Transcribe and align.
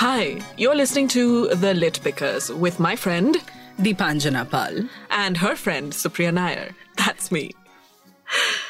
Hi, 0.00 0.40
you're 0.56 0.74
listening 0.74 1.08
to 1.08 1.48
The 1.48 1.74
Lit 1.74 2.00
Pickers 2.02 2.50
with 2.50 2.80
my 2.80 2.96
friend 2.96 3.36
Deepanjana 3.78 4.48
Pal. 4.50 4.88
and 5.10 5.36
her 5.36 5.54
friend 5.54 5.92
Supriya 5.92 6.32
Nair. 6.32 6.70
That's 6.96 7.30
me. 7.30 7.50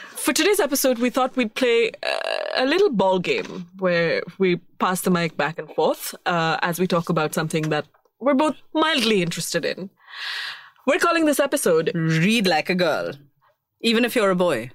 For 0.08 0.32
today's 0.32 0.58
episode, 0.58 0.98
we 0.98 1.08
thought 1.08 1.36
we'd 1.36 1.54
play 1.54 1.92
uh, 2.02 2.18
a 2.56 2.66
little 2.66 2.90
ball 2.90 3.20
game 3.20 3.68
where 3.78 4.22
we 4.38 4.56
pass 4.80 5.02
the 5.02 5.10
mic 5.10 5.36
back 5.36 5.58
and 5.60 5.70
forth 5.70 6.16
uh, 6.26 6.58
as 6.62 6.80
we 6.80 6.88
talk 6.88 7.08
about 7.08 7.32
something 7.32 7.68
that 7.70 7.86
we're 8.20 8.34
both 8.34 8.56
mildly 8.74 9.22
interested 9.22 9.64
in. 9.64 9.88
We're 10.84 10.98
calling 10.98 11.26
this 11.26 11.38
episode, 11.38 11.92
Read 11.94 12.46
like 12.48 12.68
a 12.70 12.74
girl, 12.74 13.12
even 13.80 14.04
if 14.04 14.16
you're 14.16 14.30
a 14.30 14.36
boy. 14.36 14.70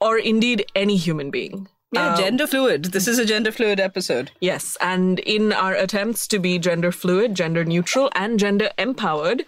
or 0.00 0.18
indeed 0.18 0.66
any 0.76 0.96
human 0.96 1.30
being. 1.30 1.68
Yeah, 1.96 2.16
gender 2.16 2.46
fluid. 2.46 2.86
This 2.86 3.08
is 3.08 3.18
a 3.18 3.24
gender 3.24 3.52
fluid 3.52 3.80
episode. 3.80 4.30
Yes, 4.40 4.76
and 4.80 5.18
in 5.20 5.52
our 5.52 5.74
attempts 5.74 6.26
to 6.28 6.38
be 6.38 6.58
gender 6.58 6.92
fluid, 6.92 7.34
gender 7.34 7.64
neutral, 7.64 8.10
and 8.14 8.38
gender 8.38 8.70
empowered, 8.78 9.44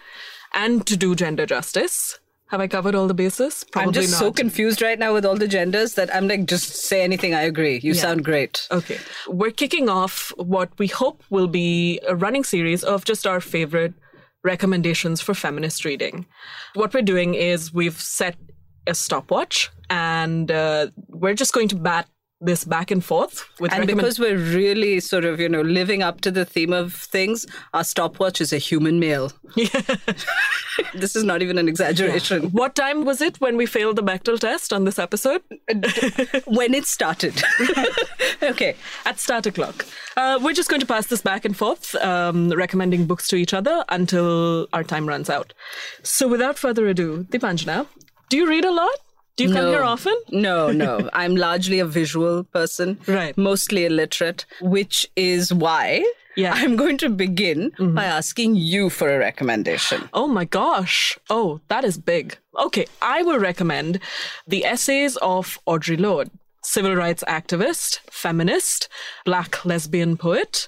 and 0.53 0.85
to 0.87 0.97
do 0.97 1.15
gender 1.15 1.45
justice, 1.45 2.19
have 2.49 2.59
I 2.61 2.67
covered 2.67 2.95
all 2.95 3.07
the 3.07 3.13
bases? 3.13 3.63
Probably 3.71 3.87
I'm 3.89 3.93
just 3.93 4.11
not. 4.13 4.19
so 4.19 4.31
confused 4.31 4.81
right 4.81 4.97
now 4.97 5.13
with 5.13 5.23
all 5.23 5.35
the 5.35 5.47
genders 5.47 5.93
that 5.93 6.13
I'm 6.13 6.27
like, 6.27 6.47
just 6.47 6.73
say 6.73 7.03
anything. 7.03 7.35
I 7.35 7.43
agree. 7.43 7.79
You 7.83 7.93
sound 7.93 8.25
great. 8.25 8.67
Okay. 8.71 8.97
We're 9.27 9.51
kicking 9.51 9.87
off 9.87 10.33
what 10.35 10.71
we 10.79 10.87
hope 10.87 11.23
will 11.29 11.47
be 11.47 11.99
a 12.07 12.15
running 12.15 12.43
series 12.43 12.83
of 12.83 13.05
just 13.05 13.27
our 13.27 13.39
favorite 13.39 13.93
recommendations 14.43 15.21
for 15.21 15.35
feminist 15.35 15.85
reading. 15.85 16.25
What 16.73 16.91
we're 16.91 17.03
doing 17.03 17.35
is 17.35 17.71
we've 17.71 17.99
set 18.01 18.35
a 18.87 18.95
stopwatch 18.95 19.69
and 19.91 20.49
uh, 20.49 20.87
we're 21.07 21.35
just 21.35 21.53
going 21.53 21.67
to 21.67 21.75
bat 21.75 22.07
this 22.41 22.63
back 22.63 22.89
and 22.89 23.03
forth 23.03 23.45
with 23.59 23.71
And 23.71 23.81
recommend- 23.81 23.97
because 23.97 24.19
we're 24.19 24.37
really 24.37 24.99
sort 24.99 25.25
of, 25.25 25.39
you 25.39 25.49
know, 25.49 25.61
living 25.61 26.01
up 26.01 26.21
to 26.21 26.31
the 26.31 26.45
theme 26.45 26.71
of 26.71 26.93
things, 26.93 27.45
our 27.73 27.83
stopwatch 27.83 28.39
is 28.39 28.53
a 28.53 28.57
human 28.57 28.99
male. 28.99 29.31
this 30.93 31.15
is 31.15 31.23
not 31.23 31.41
even 31.41 31.57
an 31.57 31.67
exaggeration. 31.67 32.51
what 32.51 32.75
time 32.75 33.03
was 33.03 33.21
it 33.21 33.41
when 33.41 33.57
we 33.57 33.65
failed 33.65 33.97
the 33.97 34.03
Bechdel 34.03 34.39
test 34.39 34.71
on 34.71 34.85
this 34.85 34.97
episode? 34.97 35.41
when 36.45 36.73
it 36.73 36.85
started. 36.85 37.41
okay. 38.43 38.75
At 39.05 39.19
start 39.19 39.45
o'clock. 39.45 39.85
Uh, 40.15 40.39
we're 40.41 40.53
just 40.53 40.69
going 40.69 40.81
to 40.81 40.87
pass 40.87 41.07
this 41.07 41.21
back 41.21 41.43
and 41.43 41.55
forth, 41.55 41.95
um, 41.95 42.49
recommending 42.51 43.05
books 43.05 43.27
to 43.27 43.35
each 43.35 43.53
other 43.53 43.83
until 43.89 44.67
our 44.71 44.83
time 44.83 45.07
runs 45.07 45.29
out. 45.29 45.53
So 46.03 46.27
without 46.27 46.57
further 46.57 46.87
ado, 46.87 47.25
Deepanjana 47.29 47.85
do 48.29 48.37
you 48.37 48.47
read 48.47 48.63
a 48.63 48.71
lot? 48.71 48.95
Do 49.35 49.45
you 49.45 49.53
come 49.53 49.67
here 49.67 49.83
often? 49.83 50.15
No, 50.31 50.71
no. 50.71 51.09
I'm 51.13 51.35
largely 51.35 51.79
a 51.79 51.85
visual 51.85 52.43
person. 52.43 52.97
Right. 53.07 53.37
Mostly 53.37 53.85
illiterate, 53.85 54.45
which 54.61 55.05
is 55.15 55.53
why 55.53 56.03
Yeah. 56.35 56.53
Mm-hmm. 56.53 56.63
I'm 56.63 56.75
going 56.75 56.97
to 56.99 57.09
begin 57.09 57.71
by 57.79 58.05
asking 58.05 58.55
you 58.55 58.89
for 58.89 59.09
a 59.09 59.17
recommendation. 59.19 60.09
Oh 60.13 60.27
my 60.27 60.45
gosh. 60.45 61.17
Oh, 61.29 61.59
that 61.69 61.83
is 61.83 61.97
big. 61.97 62.37
Okay, 62.57 62.85
I 63.01 63.23
will 63.23 63.39
recommend 63.39 63.99
the 64.47 64.65
essays 64.65 65.15
of 65.21 65.57
Audre 65.65 65.99
Lorde, 65.99 66.31
civil 66.63 66.95
rights 66.95 67.23
activist, 67.27 67.99
feminist, 68.11 68.89
black 69.25 69.63
lesbian 69.65 70.17
poet, 70.17 70.67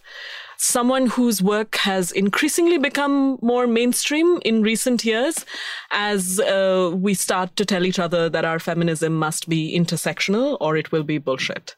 someone 0.61 1.07
whose 1.07 1.41
work 1.41 1.75
has 1.77 2.11
increasingly 2.11 2.77
become 2.77 3.39
more 3.41 3.65
mainstream 3.65 4.39
in 4.45 4.61
recent 4.61 5.03
years 5.03 5.43
as 5.89 6.39
uh, 6.39 6.91
we 6.93 7.15
start 7.15 7.55
to 7.55 7.65
tell 7.65 7.83
each 7.83 7.97
other 7.97 8.29
that 8.29 8.45
our 8.45 8.59
feminism 8.59 9.13
must 9.17 9.49
be 9.49 9.75
intersectional 9.75 10.57
or 10.61 10.77
it 10.77 10.91
will 10.91 11.01
be 11.01 11.17
bullshit. 11.17 11.75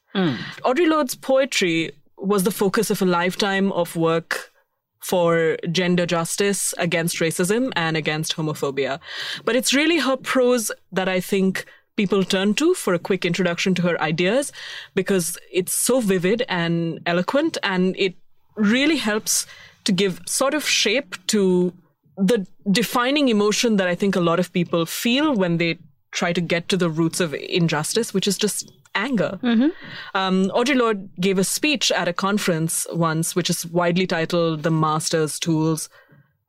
Audre 0.65 0.85
Lorde's 0.89 1.15
poetry 1.15 1.93
was 2.17 2.43
the 2.43 2.51
focus 2.51 2.89
of 2.89 3.01
a 3.01 3.05
lifetime 3.05 3.71
of 3.71 3.95
work 3.95 4.51
for 4.99 5.57
gender 5.71 6.05
justice, 6.05 6.73
against 6.77 7.17
racism, 7.17 7.71
and 7.77 7.95
against 7.95 8.35
homophobia. 8.35 8.99
But 9.45 9.55
it's 9.55 9.73
really 9.73 9.99
her 9.99 10.17
prose 10.17 10.71
that 10.91 11.07
I 11.07 11.19
think 11.21 11.65
people 11.95 12.23
turn 12.23 12.53
to 12.55 12.73
for 12.73 12.93
a 12.93 12.99
quick 12.99 13.23
introduction 13.25 13.75
to 13.75 13.81
her 13.83 14.01
ideas 14.01 14.51
because 14.95 15.37
it's 15.51 15.73
so 15.73 15.99
vivid 15.99 16.43
and 16.49 16.99
eloquent 17.05 17.57
and 17.63 17.95
it 17.97 18.15
really 18.55 18.97
helps 18.97 19.45
to 19.85 19.91
give 19.91 20.21
sort 20.25 20.53
of 20.53 20.67
shape 20.67 21.15
to 21.27 21.73
the 22.17 22.45
defining 22.71 23.29
emotion 23.29 23.77
that 23.77 23.87
I 23.87 23.95
think 23.95 24.15
a 24.15 24.21
lot 24.21 24.39
of 24.39 24.53
people 24.53 24.85
feel 24.85 25.35
when 25.35 25.57
they 25.57 25.79
try 26.11 26.31
to 26.31 26.41
get 26.41 26.69
to 26.69 26.77
the 26.77 26.89
roots 26.89 27.19
of 27.19 27.33
injustice, 27.33 28.13
which 28.13 28.27
is 28.27 28.37
just 28.37 28.71
anger. 28.95 29.39
Um, 30.13 30.49
Audre 30.51 30.75
Lorde 30.75 31.09
gave 31.19 31.39
a 31.39 31.43
speech 31.43 31.91
at 31.91 32.07
a 32.07 32.13
conference 32.13 32.85
once, 32.93 33.35
which 33.35 33.49
is 33.49 33.65
widely 33.65 34.05
titled 34.05 34.61
The 34.61 34.69
Master's 34.71 35.39
Tools 35.39 35.89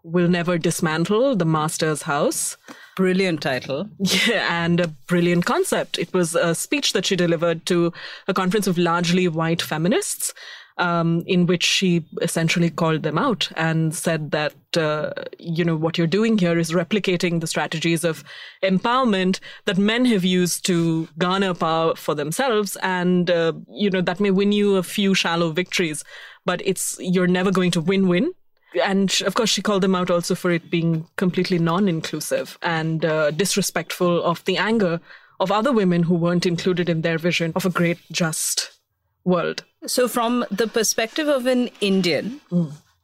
Will 0.05 0.29
Never 0.29 0.59
Dismantle 0.59 1.35
the 1.35 1.47
Master's 1.47 2.03
House. 2.03 2.59
Brilliant 2.95 3.41
title. 3.41 3.89
Yeah, 3.99 4.65
and 4.65 4.79
a 4.79 4.89
brilliant 4.89 5.47
concept. 5.47 5.99
It 5.99 6.13
was 6.13 6.35
a 6.35 6.55
speech 6.55 6.93
that 6.93 7.07
she 7.07 7.17
delivered 7.17 7.65
to 7.67 7.93
a 8.29 8.35
conference 8.35 8.67
of 8.67 8.77
largely 8.77 9.27
white 9.29 9.63
feminists, 9.63 10.35
um, 10.79 11.23
in 11.27 11.47
which 11.47 11.63
she 11.65 12.05
essentially 12.21 12.71
called 12.71 13.03
them 13.03 13.19
out 13.19 13.49
and 13.57 13.95
said 13.95 14.33
that, 14.33 14.55
uh, 14.77 15.13
you 15.39 15.65
know, 15.65 15.77
what 15.77 15.97
you're 15.97 16.07
doing 16.07 16.37
here 16.37 16.59
is 16.59 16.73
replicating 16.73 17.41
the 17.41 17.47
strategies 17.47 18.05
of 18.05 18.25
empowerment 18.63 19.39
that 19.67 19.79
men 19.79 20.05
have 20.05 20.25
used 20.25 20.67
to 20.67 21.09
garner 21.19 21.55
power 21.55 21.95
for 21.95 22.15
themselves. 22.15 22.77
And, 22.83 23.31
uh, 23.31 23.53
you 23.69 23.91
know, 23.91 24.01
that 24.01 24.21
may 24.21 24.31
win 24.31 24.53
you 24.53 24.77
a 24.77 24.83
few 24.83 25.15
shallow 25.15 25.51
victories, 25.51 26.03
but 26.45 26.61
it's, 26.65 26.97
you're 26.99 27.27
never 27.27 27.53
going 27.53 27.71
to 27.73 27.81
win 27.81 28.09
win 28.09 28.33
and 28.83 29.23
of 29.25 29.35
course 29.35 29.51
she 29.51 29.63
called 29.63 29.83
them 29.83 29.95
out 29.95 30.11
also 30.11 30.35
for 30.35 30.51
it 30.51 30.71
being 30.71 31.07
completely 31.17 31.59
non-inclusive 31.59 32.59
and 32.63 33.05
uh, 33.05 33.31
disrespectful 33.31 34.23
of 34.25 34.45
the 34.47 34.57
anger 34.57 35.01
of 35.41 35.51
other 35.51 35.73
women 35.73 36.03
who 36.03 36.15
weren't 36.15 36.47
included 36.47 36.89
in 36.89 37.03
their 37.03 37.19
vision 37.19 37.53
of 37.55 37.65
a 37.65 37.71
great 37.71 37.99
just 38.11 38.79
world 39.25 39.65
So, 39.87 40.09
from 40.09 40.45
the 40.51 40.67
perspective 40.67 41.29
of 41.29 41.47
an 41.47 41.71
Indian, 41.81 42.41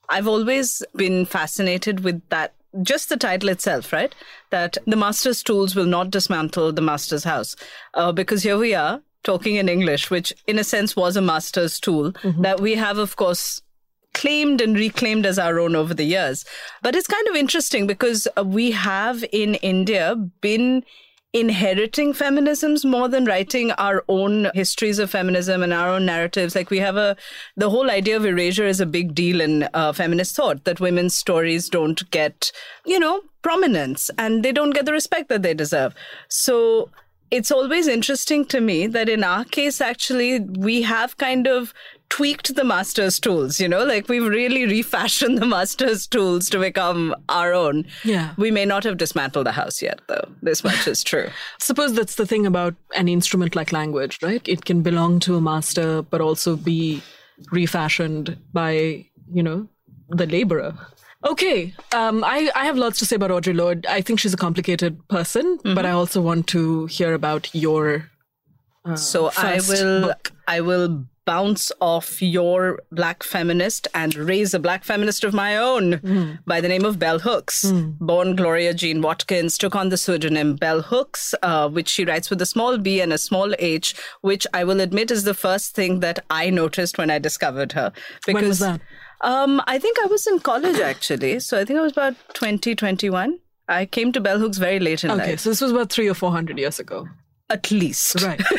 I've 0.09 0.27
always 0.27 0.83
been 0.97 1.27
fascinated 1.27 2.01
with 2.01 2.23
that. 2.31 2.55
Just 2.83 3.09
the 3.09 3.17
title 3.17 3.49
itself, 3.49 3.93
right? 3.93 4.15
That 4.51 4.79
the 4.87 4.97
master's 4.97 5.43
tools 5.43 5.75
will 5.75 5.87
not 5.87 6.11
dismantle 6.11 6.73
the 6.73 6.83
master's 6.83 7.25
house. 7.25 7.57
Uh, 7.95 8.13
because 8.13 8.43
here 8.45 8.59
we 8.59 8.75
are 8.75 9.03
talking 9.25 9.57
in 9.57 9.69
English, 9.69 10.11
which 10.11 10.33
in 10.47 10.59
a 10.59 10.65
sense 10.65 10.95
was 10.97 11.17
a 11.17 11.21
master's 11.21 11.81
tool 11.81 12.13
that 12.39 12.61
we 12.61 12.75
have, 12.77 12.97
of 12.99 13.17
course, 13.17 13.61
claimed 14.15 14.61
and 14.61 14.77
reclaimed 14.77 15.27
as 15.27 15.39
our 15.39 15.59
own 15.59 15.77
over 15.77 15.95
the 15.95 16.05
years. 16.05 16.45
But 16.83 16.95
it's 16.95 17.07
kind 17.07 17.29
of 17.29 17.37
interesting 17.37 17.87
because 17.87 18.27
uh, 18.37 18.45
we 18.45 18.71
have 18.71 19.25
in 19.33 19.57
India 19.57 20.15
been 20.41 20.85
inheriting 21.33 22.13
feminisms 22.13 22.85
more 22.85 23.09
than 23.09 23.25
writing 23.25 23.71
our 23.73 24.05
own 24.09 24.51
histories 24.55 24.99
of 24.99 25.11
feminism 25.11 25.63
and 25.63 25.73
our 25.73 25.91
own 25.91 26.05
narratives. 26.05 26.57
Like 26.57 26.71
we 26.71 26.79
have 26.79 26.97
a, 26.97 27.17
the 27.57 27.71
whole 27.71 27.91
idea 27.91 28.17
of 28.17 28.25
erasure 28.25 28.67
is 28.67 28.81
a 28.81 28.87
big 28.87 29.15
deal 29.15 29.41
in 29.41 29.69
uh, 29.73 29.93
feminist 29.93 30.35
thought 30.35 30.65
that 30.65 30.81
women's 30.81 31.15
stories 31.15 31.69
don't 31.69 32.11
get, 32.11 32.51
you 32.85 32.99
know, 32.99 33.23
prominence 33.43 34.11
and 34.19 34.45
they 34.45 34.53
don't 34.53 34.75
get 34.75 34.87
the 34.87 34.93
respect 34.93 35.29
that 35.29 35.43
they 35.43 35.55
deserve. 35.55 35.95
So 36.29 36.91
it's 37.31 37.51
always 37.51 37.87
interesting 37.87 38.45
to 38.47 38.61
me 38.61 38.87
that 38.89 39.09
in 39.09 39.25
our 39.25 39.45
case, 39.45 39.81
actually, 39.81 40.41
we 40.41 40.83
have 40.83 41.17
kind 41.17 41.47
of 41.47 41.73
tweaked 42.09 42.57
the 42.57 42.65
master's 42.65 43.21
tools, 43.21 43.61
you 43.61 43.69
know, 43.69 43.85
like 43.85 44.09
we've 44.09 44.27
really 44.27 44.67
refashioned 44.67 45.39
the 45.39 45.47
master's 45.47 46.09
tools 46.09 46.51
to 46.51 46.59
become 46.59 47.15
our 47.29 47.55
own. 47.55 47.87
Yeah. 48.03 48.35
We 48.37 48.51
may 48.51 48.65
not 48.65 48.83
have 48.83 48.97
dismantled 48.97 49.47
the 49.47 49.53
house 49.53 49.81
yet, 49.81 50.01
though. 50.09 50.29
This 50.43 50.65
much 50.65 50.89
is 50.89 51.05
true. 51.05 51.29
suppose 51.71 51.95
that's 51.95 52.17
the 52.17 52.27
thing 52.27 52.47
about 52.47 52.75
an 52.97 53.09
instrument 53.09 53.55
like 53.55 53.73
language 53.73 54.19
right 54.23 54.47
it 54.49 54.65
can 54.65 54.83
belong 54.83 55.21
to 55.21 55.37
a 55.37 55.41
master 55.41 56.03
but 56.03 56.21
also 56.21 56.57
be 56.57 57.01
refashioned 57.53 58.37
by 58.53 59.05
you 59.33 59.43
know 59.43 59.69
the 60.09 60.27
laborer 60.27 60.75
okay 61.27 61.75
um, 61.95 62.25
I, 62.25 62.51
I 62.55 62.65
have 62.65 62.77
lots 62.77 62.99
to 63.01 63.07
say 63.07 63.17
about 63.17 63.31
audre 63.31 63.55
lorde 63.55 63.87
i 63.87 64.01
think 64.01 64.21
she's 64.21 64.35
a 64.35 64.39
complicated 64.39 65.07
person 65.09 65.59
but 65.65 65.85
i 65.85 65.91
also 65.91 66.21
want 66.21 66.47
to 66.49 66.87
hear 66.87 67.13
about 67.15 67.55
your 67.55 68.11
so 68.95 69.31
I 69.37 69.61
will 69.69 70.01
book. 70.09 70.33
I 70.49 70.63
will 70.63 71.05
bounce 71.27 71.71
off 71.81 72.23
your 72.23 72.81
black 72.91 73.23
feminist 73.23 73.87
and 73.95 74.15
raise 74.17 74.55
a 74.55 74.59
black 74.59 74.85
feminist 74.85 75.23
of 75.23 75.35
my 75.35 75.57
own 75.57 76.41
by 76.47 76.61
the 76.63 76.67
name 76.67 76.85
of 76.87 76.99
Bell 76.99 77.19
Hooks. 77.21 77.71
Born 78.01 78.35
Gloria 78.35 78.73
Jean 78.73 79.03
Watkins, 79.03 79.59
took 79.59 79.77
on 79.77 79.91
the 79.91 79.99
pseudonym 79.99 80.57
Bell 80.57 80.81
Hooks, 80.81 81.35
uh, 81.43 81.69
which 81.69 81.89
she 81.89 82.05
writes 82.07 82.31
with 82.31 82.41
a 82.41 82.47
small 82.47 82.79
b 82.79 83.01
and 83.03 83.13
a 83.13 83.19
small 83.19 83.55
h, 83.59 83.95
which 84.23 84.47
I 84.55 84.65
will 84.65 84.81
admit 84.81 85.11
is 85.11 85.25
the 85.25 85.35
first 85.35 85.75
thing 85.75 86.01
that 86.01 86.25
I 86.31 86.49
noticed 86.49 86.97
when 86.97 87.11
I 87.11 87.19
discovered 87.19 87.73
her. 87.73 87.93
Because, 88.27 88.35
when 88.35 88.49
was 88.49 88.59
that 88.61 88.81
Um, 89.23 89.61
I 89.67 89.79
think 89.79 89.99
I 90.03 90.07
was 90.07 90.27
in 90.27 90.41
college 90.41 90.81
actually, 90.81 91.41
so 91.41 91.59
I 91.61 91.65
think 91.65 91.79
I 91.79 91.83
was 91.83 91.93
about 91.93 92.15
2021. 92.35 93.39
I 93.69 93.87
came 93.87 94.13
to 94.13 94.21
Bell 94.21 94.39
Hooks 94.39 94.59
very 94.59 94.81
late 94.81 95.05
in 95.05 95.11
okay 95.11 95.31
life, 95.33 95.41
so 95.41 95.51
this 95.51 95.61
was 95.61 95.71
about 95.73 95.91
three 95.93 96.09
or 96.09 96.15
four 96.15 96.31
hundred 96.33 96.59
years 96.59 96.81
ago 96.81 97.07
at 97.51 97.71
least. 97.71 98.21
right 98.23 98.41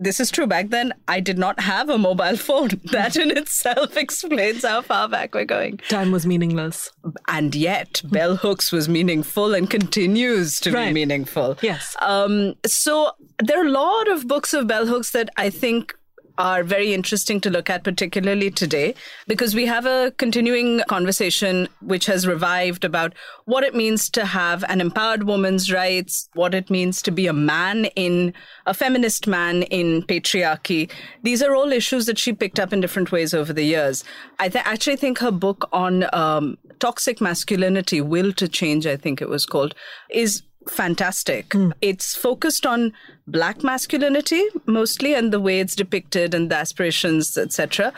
this 0.00 0.18
is 0.18 0.30
true. 0.30 0.46
Back 0.46 0.70
then, 0.70 0.92
I 1.06 1.20
did 1.20 1.38
not 1.38 1.60
have 1.60 1.88
a 1.88 1.98
mobile 1.98 2.36
phone. 2.36 2.70
That 2.90 3.16
in 3.16 3.30
itself 3.36 3.96
explains 3.96 4.64
how 4.64 4.82
far 4.82 5.08
back 5.08 5.34
we're 5.34 5.44
going. 5.44 5.78
Time 5.88 6.10
was 6.10 6.26
meaningless. 6.26 6.90
And 7.28 7.54
yet, 7.54 8.02
bell 8.04 8.36
hooks 8.36 8.72
was 8.72 8.88
meaningful 8.88 9.54
and 9.54 9.70
continues 9.70 10.58
to 10.60 10.72
Right. 10.72 10.88
be 10.88 10.94
meaningful. 10.94 11.56
Yes. 11.62 11.94
Um, 12.00 12.54
so 12.66 13.12
there 13.38 13.62
are 13.62 13.66
a 13.66 13.70
lot 13.70 14.08
of 14.08 14.26
books 14.26 14.54
of 14.54 14.66
bell 14.66 14.86
hooks 14.86 15.10
that 15.12 15.30
I 15.36 15.50
think 15.50 15.94
are 16.40 16.64
very 16.64 16.94
interesting 16.94 17.38
to 17.42 17.50
look 17.50 17.68
at, 17.68 17.84
particularly 17.84 18.50
today, 18.50 18.94
because 19.28 19.54
we 19.54 19.66
have 19.66 19.84
a 19.84 20.10
continuing 20.16 20.80
conversation 20.88 21.68
which 21.82 22.06
has 22.06 22.26
revived 22.26 22.82
about 22.82 23.12
what 23.44 23.62
it 23.62 23.74
means 23.74 24.08
to 24.08 24.24
have 24.24 24.64
an 24.70 24.80
empowered 24.80 25.24
woman's 25.24 25.70
rights, 25.70 26.30
what 26.32 26.54
it 26.54 26.70
means 26.70 27.02
to 27.02 27.10
be 27.10 27.26
a 27.26 27.34
man 27.34 27.84
in 27.94 28.32
a 28.64 28.72
feminist 28.72 29.26
man 29.26 29.64
in 29.64 30.02
patriarchy. 30.04 30.90
These 31.22 31.42
are 31.42 31.54
all 31.54 31.72
issues 31.72 32.06
that 32.06 32.18
she 32.18 32.32
picked 32.32 32.58
up 32.58 32.72
in 32.72 32.80
different 32.80 33.12
ways 33.12 33.34
over 33.34 33.52
the 33.52 33.64
years. 33.64 34.02
I 34.38 34.48
th- 34.48 34.64
actually 34.64 34.96
think 34.96 35.18
her 35.18 35.30
book 35.30 35.68
on 35.74 36.06
um, 36.14 36.56
toxic 36.78 37.20
masculinity, 37.20 38.00
Will 38.00 38.32
to 38.32 38.48
Change, 38.48 38.86
I 38.86 38.96
think 38.96 39.20
it 39.20 39.28
was 39.28 39.44
called, 39.44 39.74
is 40.08 40.42
fantastic. 40.70 41.54
It's 41.80 42.14
focused 42.14 42.64
on 42.66 42.92
black 43.26 43.62
masculinity 43.62 44.42
mostly 44.66 45.14
and 45.14 45.32
the 45.32 45.40
way 45.40 45.60
it's 45.60 45.76
depicted 45.76 46.34
and 46.34 46.50
the 46.50 46.56
aspirations, 46.56 47.36
etc. 47.36 47.92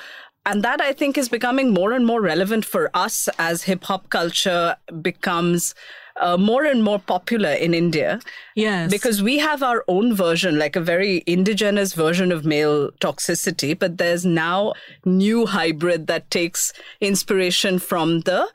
And 0.45 0.63
that 0.65 0.81
I 0.81 0.93
think 0.93 1.17
is 1.17 1.29
becoming 1.29 1.73
more 1.73 1.93
and 1.93 2.05
more 2.05 2.21
relevant 2.21 2.65
for 2.65 2.91
us 2.95 3.29
as 3.39 3.63
hip 3.63 3.85
hop 3.85 4.11
culture 4.11 4.77
becomes 5.01 5.75
uh, 6.21 6.37
more 6.37 6.65
and 6.65 6.83
more 6.85 6.99
popular 6.99 7.53
in 7.53 7.73
India 7.73 8.21
Yes. 8.55 8.91
because 8.91 9.23
we 9.23 9.39
have 9.39 9.63
our 9.63 9.83
own 9.89 10.15
version, 10.15 10.59
like 10.59 10.77
a 10.77 10.81
very 10.81 11.23
indigenous 11.27 11.95
version 11.95 12.33
of 12.33 12.45
male 12.45 12.91
toxicity, 13.01 13.79
but 13.79 13.97
there's 13.97 14.27
now 14.27 14.75
new 15.07 15.47
hybrid 15.47 16.09
that 16.09 16.31
takes 16.31 16.73
inspiration 17.01 17.79
from 17.79 18.21
the 18.23 18.47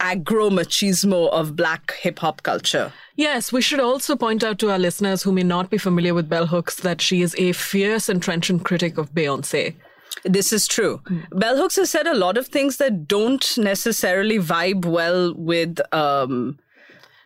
agro 0.00 0.50
machismo 0.50 1.30
of 1.30 1.56
black 1.56 1.94
hip 2.00 2.20
hop 2.20 2.42
culture. 2.42 2.92
Yes, 3.16 3.52
we 3.52 3.60
should 3.60 3.80
also 3.80 4.16
point 4.16 4.44
out 4.44 4.58
to 4.60 4.70
our 4.70 4.78
listeners 4.78 5.22
who 5.22 5.32
may 5.32 5.42
not 5.42 5.70
be 5.70 5.78
familiar 5.78 6.14
with 6.14 6.28
bell 6.28 6.46
hooks 6.46 6.76
that 6.76 7.00
she 7.00 7.22
is 7.22 7.34
a 7.38 7.52
fierce 7.52 8.08
and 8.08 8.22
trenchant 8.22 8.64
critic 8.64 8.96
of 8.96 9.12
Beyonce. 9.12 9.74
This 10.24 10.52
is 10.52 10.66
true. 10.66 11.00
Bell 11.30 11.56
Hooks 11.56 11.76
has 11.76 11.90
said 11.90 12.06
a 12.06 12.14
lot 12.14 12.36
of 12.36 12.48
things 12.48 12.78
that 12.78 13.06
don't 13.06 13.56
necessarily 13.58 14.38
vibe 14.38 14.84
well 14.84 15.34
with 15.34 15.78
um, 15.94 16.58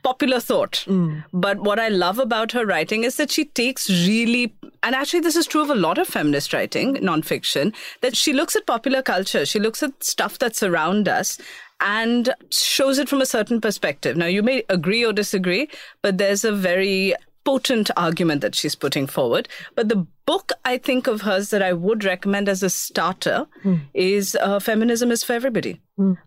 popular 0.03 0.41
thought. 0.41 0.85
But 1.33 1.61
what 1.61 1.79
I 1.79 1.89
love 1.89 2.19
about 2.19 2.53
her 2.53 2.67
writing 2.67 3.05
is 3.05 3.17
that 3.17 3.31
she 3.31 3.47
takes 3.47 3.89
really, 3.89 4.55
and 4.83 4.95
actually, 4.95 5.21
this 5.21 5.37
is 5.37 5.47
true 5.47 5.63
of 5.63 5.71
a 5.71 5.75
lot 5.75 5.99
of 5.99 6.09
feminist 6.09 6.53
writing, 6.53 6.97
nonfiction, 6.97 7.75
that 8.01 8.17
she 8.17 8.33
looks 8.33 8.57
at 8.57 8.67
popular 8.67 9.01
culture, 9.03 9.47
she 9.47 9.59
looks 9.59 9.83
at 9.83 10.03
stuff 10.03 10.39
that's 10.39 10.63
around 10.63 11.09
us. 11.09 11.39
And 11.83 12.33
shows 12.53 12.99
it 12.99 13.09
from 13.09 13.21
a 13.21 13.27
certain 13.27 13.61
perspective. 13.61 14.17
Now, 14.17 14.27
you 14.27 14.43
may 14.43 14.63
agree 14.69 15.05
or 15.05 15.13
disagree, 15.13 15.69
but 16.01 16.17
there's 16.19 16.45
a 16.45 16.53
very 16.53 17.15
potent 17.45 17.91
argument 17.97 18.41
that 18.41 18.55
she's 18.55 18.77
putting 18.77 19.09
forward. 19.09 19.49
But 19.75 19.89
the 19.89 20.07
book 20.27 20.53
I 20.65 20.79
think 20.79 21.09
of 21.09 21.23
hers 21.23 21.51
that 21.51 21.61
I 21.61 21.73
would 21.73 22.05
recommend 22.05 22.49
as 22.49 22.63
a 22.63 22.71
starter 22.71 23.47
is 23.95 24.37
uh, 24.41 24.61
Feminism 24.61 25.11
is 25.11 25.25
for 25.25 25.33
Everybody. 25.33 25.81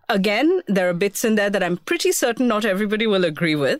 Again, 0.09 0.61
there 0.67 0.89
are 0.89 0.93
bits 0.93 1.23
in 1.23 1.35
there 1.35 1.49
that 1.49 1.63
I'm 1.63 1.77
pretty 1.77 2.11
certain 2.11 2.49
not 2.49 2.65
everybody 2.65 3.07
will 3.07 3.23
agree 3.23 3.55
with, 3.55 3.79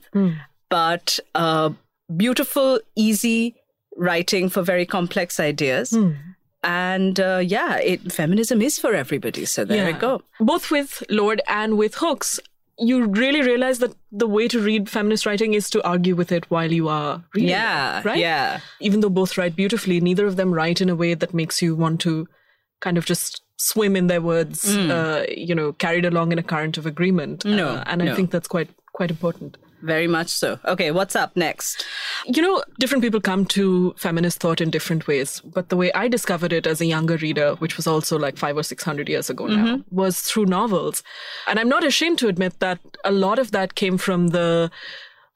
but 0.70 1.20
uh, 1.36 1.72
beautiful, 2.16 2.80
easy 2.96 3.56
writing 3.98 4.50
for 4.50 4.62
very 4.62 4.86
complex 4.86 5.38
ideas. 5.40 5.92
And 6.66 7.20
uh, 7.20 7.42
yeah, 7.44 7.78
it, 7.78 8.12
feminism 8.12 8.62
is 8.62 8.80
for 8.80 8.94
everybody. 8.94 9.46
So 9.46 9.64
there 9.66 9.78
Yeah. 9.78 9.94
we 9.94 9.94
go. 9.94 10.22
Both 10.40 10.72
with 10.72 11.04
Lorde 11.10 11.42
and 11.48 11.78
with 11.78 11.96
Hooks, 11.96 12.40
you 12.78 13.06
really 13.06 13.42
realize 13.42 13.80
that 13.80 13.94
the 14.12 14.28
way 14.28 14.48
to 14.50 14.60
read 14.60 14.90
feminist 14.90 15.26
writing 15.26 15.54
is 15.54 15.70
to 15.70 15.84
argue 15.88 16.16
with 16.16 16.32
it 16.32 16.50
while 16.52 16.72
you 16.72 16.90
are 16.90 17.24
reading. 17.34 17.50
Yeah, 17.52 18.00
it, 18.00 18.06
right? 18.06 18.18
yeah. 18.18 18.60
Even 18.82 19.00
though 19.00 19.10
both 19.10 19.38
write 19.38 19.56
beautifully, 19.56 20.02
neither 20.02 20.26
of 20.26 20.36
them 20.36 20.54
write 20.54 20.82
in 20.82 20.90
a 20.90 20.96
way 20.96 21.14
that 21.14 21.34
makes 21.34 21.62
you 21.62 21.76
want 21.76 22.02
to 22.02 22.28
kind 22.82 22.98
of 22.98 23.06
just 23.06 23.42
swim 23.58 23.96
in 23.96 24.08
their 24.08 24.22
words, 24.22 24.76
uh, 24.76 25.26
you 25.30 25.56
know, 25.56 25.72
carried 25.74 26.04
along 26.04 26.34
in 26.34 26.40
a 26.40 26.44
current 26.44 26.78
of 26.78 26.86
agreement. 26.86 27.46
Mm. 27.46 27.56
No, 27.56 27.68
Uh, 27.70 27.84
and 27.88 28.02
I 28.02 28.06
no. 28.08 28.16
think 28.16 28.32
that's 28.32 28.48
quite 28.50 28.70
quite 28.92 29.10
important. 29.12 29.58
Very 29.82 30.08
much 30.08 30.30
so. 30.30 30.60
Okay, 30.66 30.92
what's 30.92 31.16
up 31.16 31.36
next? 31.36 31.86
You 32.26 32.42
know, 32.42 32.64
different 32.80 33.04
people 33.04 33.22
come 33.22 33.46
to 33.48 33.94
feminist 33.98 34.40
thought 34.40 34.62
in 34.62 34.70
different 34.72 35.08
ways, 35.08 35.42
but 35.42 35.70
the 35.70 35.78
way 35.78 35.92
I 35.94 36.08
discovered 36.08 36.54
it 36.54 36.66
as 36.66 36.82
a 36.82 36.86
younger 36.86 37.18
reader, 37.18 37.56
which 37.56 37.78
was 37.78 37.86
also 37.86 38.18
like 38.18 38.38
five 38.38 38.58
or 38.58 38.64
six 38.64 38.84
hundred 38.84 39.10
years 39.10 39.30
ago 39.30 39.48
now, 39.48 39.84
was 39.92 40.22
through 40.22 40.46
novels. 40.46 41.04
And 41.48 41.60
I'm 41.60 41.70
not 41.70 41.84
ashamed 41.84 42.18
to 42.20 42.28
admit 42.28 42.60
that 42.60 42.80
a 43.04 43.12
lot 43.12 43.38
of 43.38 43.52
that 43.52 43.76
came 43.76 43.98
from 43.98 44.30
the 44.30 44.72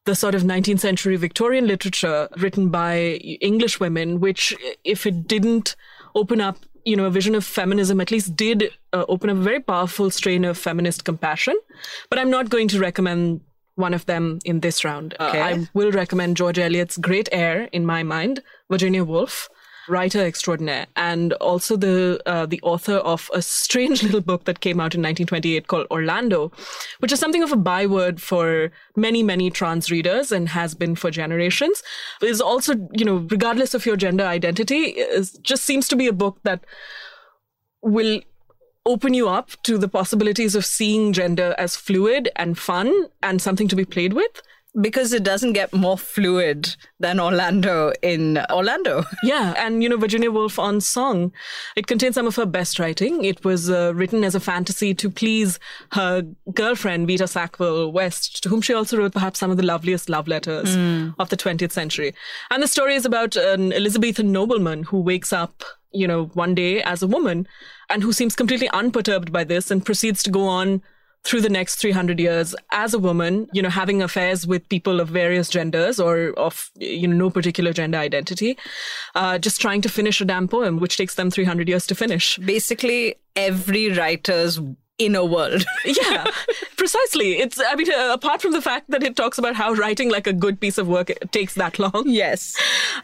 the 0.06 0.16
sort 0.16 0.34
of 0.34 0.42
19th 0.42 0.80
century 0.80 1.16
Victorian 1.18 1.68
literature 1.68 2.30
written 2.38 2.70
by 2.70 2.98
English 3.42 3.80
women, 3.80 4.20
which, 4.20 4.56
if 4.84 5.06
it 5.06 5.28
didn't 5.28 5.76
open 6.16 6.42
up, 6.42 6.58
you 6.84 6.96
know, 6.96 7.06
a 7.06 7.12
vision 7.12 7.36
of 7.36 7.46
feminism, 7.46 8.02
at 8.02 8.10
least 8.10 8.36
did 8.36 8.72
uh, 8.94 9.06
open 9.08 9.30
up 9.30 9.38
a 9.38 9.42
very 9.42 9.60
powerful 9.60 10.10
strain 10.10 10.46
of 10.46 10.58
feminist 10.58 11.06
compassion. 11.06 11.56
But 12.10 12.18
I'm 12.18 12.32
not 12.32 12.50
going 12.50 12.68
to 12.70 12.80
recommend 12.80 13.42
one 13.80 13.94
of 13.94 14.06
them 14.06 14.40
in 14.46 14.60
this 14.60 14.84
round. 14.84 15.16
Uh, 15.20 15.32
I 15.34 15.68
will 15.74 15.92
recommend 15.92 16.38
George 16.38 16.60
Eliot's 16.60 16.98
Great 16.98 17.30
heir, 17.32 17.70
in 17.72 17.86
my 17.86 18.04
mind, 18.04 18.44
Virginia 18.70 19.04
Woolf, 19.04 19.50
writer 19.88 20.24
extraordinaire, 20.24 20.86
and 20.96 21.34
also 21.34 21.76
the 21.76 22.22
uh, 22.26 22.46
the 22.46 22.62
author 22.62 22.98
of 22.98 23.30
a 23.34 23.42
strange 23.42 24.04
little 24.08 24.22
book 24.22 24.46
that 24.46 24.60
came 24.60 24.80
out 24.80 24.94
in 24.94 25.02
1928 25.02 25.68
called 25.68 25.88
Orlando, 25.90 26.52
which 27.00 27.12
is 27.12 27.20
something 27.20 27.44
of 27.44 27.52
a 27.52 27.58
byword 27.58 28.22
for 28.22 28.72
many 28.96 29.24
many 29.24 29.50
trans 29.50 29.90
readers 29.90 30.32
and 30.32 30.50
has 30.50 30.76
been 30.76 30.96
for 30.96 31.10
generations. 31.10 31.82
Is 32.22 32.42
also 32.42 32.76
you 32.94 33.06
know 33.06 33.28
regardless 33.30 33.74
of 33.74 33.86
your 33.86 33.98
gender 33.98 34.26
identity, 34.26 34.82
is, 35.18 35.34
just 35.42 35.64
seems 35.66 35.88
to 35.88 35.96
be 35.96 36.08
a 36.08 36.14
book 36.14 36.40
that 36.44 36.66
will 37.82 38.22
open 38.86 39.14
you 39.14 39.30
up 39.30 39.52
to 39.64 39.78
the 39.78 39.88
possibilities 39.88 40.56
of 40.56 40.66
seeing 40.66 41.14
gender 41.14 41.54
as 41.58 41.76
fluid 41.76 42.30
and 42.36 42.58
fun 42.58 43.08
and 43.22 43.42
something 43.42 43.68
to 43.68 43.76
be 43.76 43.86
played 43.86 44.14
with. 44.14 44.42
Because 44.80 45.14
it 45.14 45.24
doesn't 45.24 45.54
get 45.54 45.74
more 45.74 45.98
fluid 45.98 46.76
than 47.00 47.20
Orlando 47.20 47.92
in 48.04 48.38
Orlando. 48.52 49.04
Yeah, 49.24 49.56
and 49.58 49.82
you 49.82 49.90
know, 49.90 49.98
Virginia 49.98 50.30
Woolf 50.32 50.60
on 50.60 50.80
Song, 50.80 51.32
it 51.76 51.88
contains 51.88 52.14
some 52.14 52.28
of 52.28 52.36
her 52.36 52.46
best 52.46 52.78
writing. 52.78 53.26
It 53.26 53.44
was 53.44 53.72
uh, 53.72 53.94
written 53.96 54.24
as 54.24 54.36
a 54.36 54.40
fantasy 54.40 54.94
to 54.94 55.10
please 55.10 55.60
her 55.94 56.22
girlfriend, 56.54 57.08
Vita 57.08 57.28
Sackville 57.28 57.92
West, 57.92 58.44
to 58.44 58.50
whom 58.50 58.62
she 58.62 58.76
also 58.76 58.96
wrote 58.96 59.12
perhaps 59.14 59.40
some 59.40 59.50
of 59.50 59.58
the 59.58 59.66
loveliest 59.66 60.08
love 60.08 60.28
letters 60.28 60.76
of 61.18 61.30
the 61.30 61.38
20th 61.38 61.72
century. 61.72 62.14
And 62.52 62.62
the 62.62 62.68
story 62.68 62.94
is 62.94 63.06
about 63.06 63.36
an 63.36 63.74
Elizabethan 63.74 64.32
nobleman 64.32 64.84
who 64.84 65.02
wakes 65.02 65.34
up, 65.34 65.64
you 65.92 66.08
know, 66.08 66.26
one 66.36 66.54
day 66.54 66.84
as 66.84 67.02
a 67.02 67.08
woman 67.08 67.48
and 67.90 68.04
who 68.04 68.14
seems 68.14 68.36
completely 68.36 68.70
unperturbed 68.70 69.32
by 69.32 69.44
this 69.44 69.72
and 69.72 69.86
proceeds 69.86 70.24
to 70.24 70.32
go 70.32 70.48
on 70.48 70.82
through 71.24 71.42
the 71.42 71.50
next 71.50 71.76
300 71.76 72.20
years 72.20 72.56
as 72.72 72.94
a 72.94 73.00
woman, 73.00 73.48
you 73.52 73.62
know, 73.62 73.70
having 73.70 74.02
affairs 74.02 74.48
with 74.48 74.68
people 74.70 75.00
of 75.00 75.10
various 75.10 75.50
genders 75.50 76.00
or 76.00 76.30
of, 76.38 76.72
you 76.76 77.08
know, 77.08 77.16
no 77.16 77.30
particular 77.30 77.74
gender 77.74 77.98
identity, 77.98 78.58
uh, 79.16 79.38
just 79.38 79.60
trying 79.60 79.82
to 79.82 79.90
finish 79.90 80.22
a 80.22 80.26
damn 80.26 80.48
poem, 80.48 80.80
which 80.80 80.98
takes 80.98 81.16
them 81.16 81.30
300 81.30 81.68
years 81.68 81.86
to 81.88 81.96
finish. 81.96 82.38
Basically, 82.38 83.16
every 83.36 83.92
writer's 83.92 84.60
inner 85.00 85.24
world. 85.26 85.66
yeah, 85.86 86.26
precisely. 86.78 87.40
It's, 87.40 87.60
I 87.60 87.76
mean, 87.76 87.92
uh, 87.92 88.12
apart 88.14 88.42
from 88.42 88.52
the 88.52 88.62
fact 88.62 88.90
that 88.92 89.02
it 89.02 89.16
talks 89.16 89.38
about 89.38 89.56
how 89.56 89.74
writing 89.74 90.10
like 90.12 90.28
a 90.28 90.34
good 90.34 90.60
piece 90.60 90.78
of 90.78 90.88
work 90.88 91.12
takes 91.32 91.56
that 91.56 91.80
long. 91.80 92.04
yes. 92.06 92.56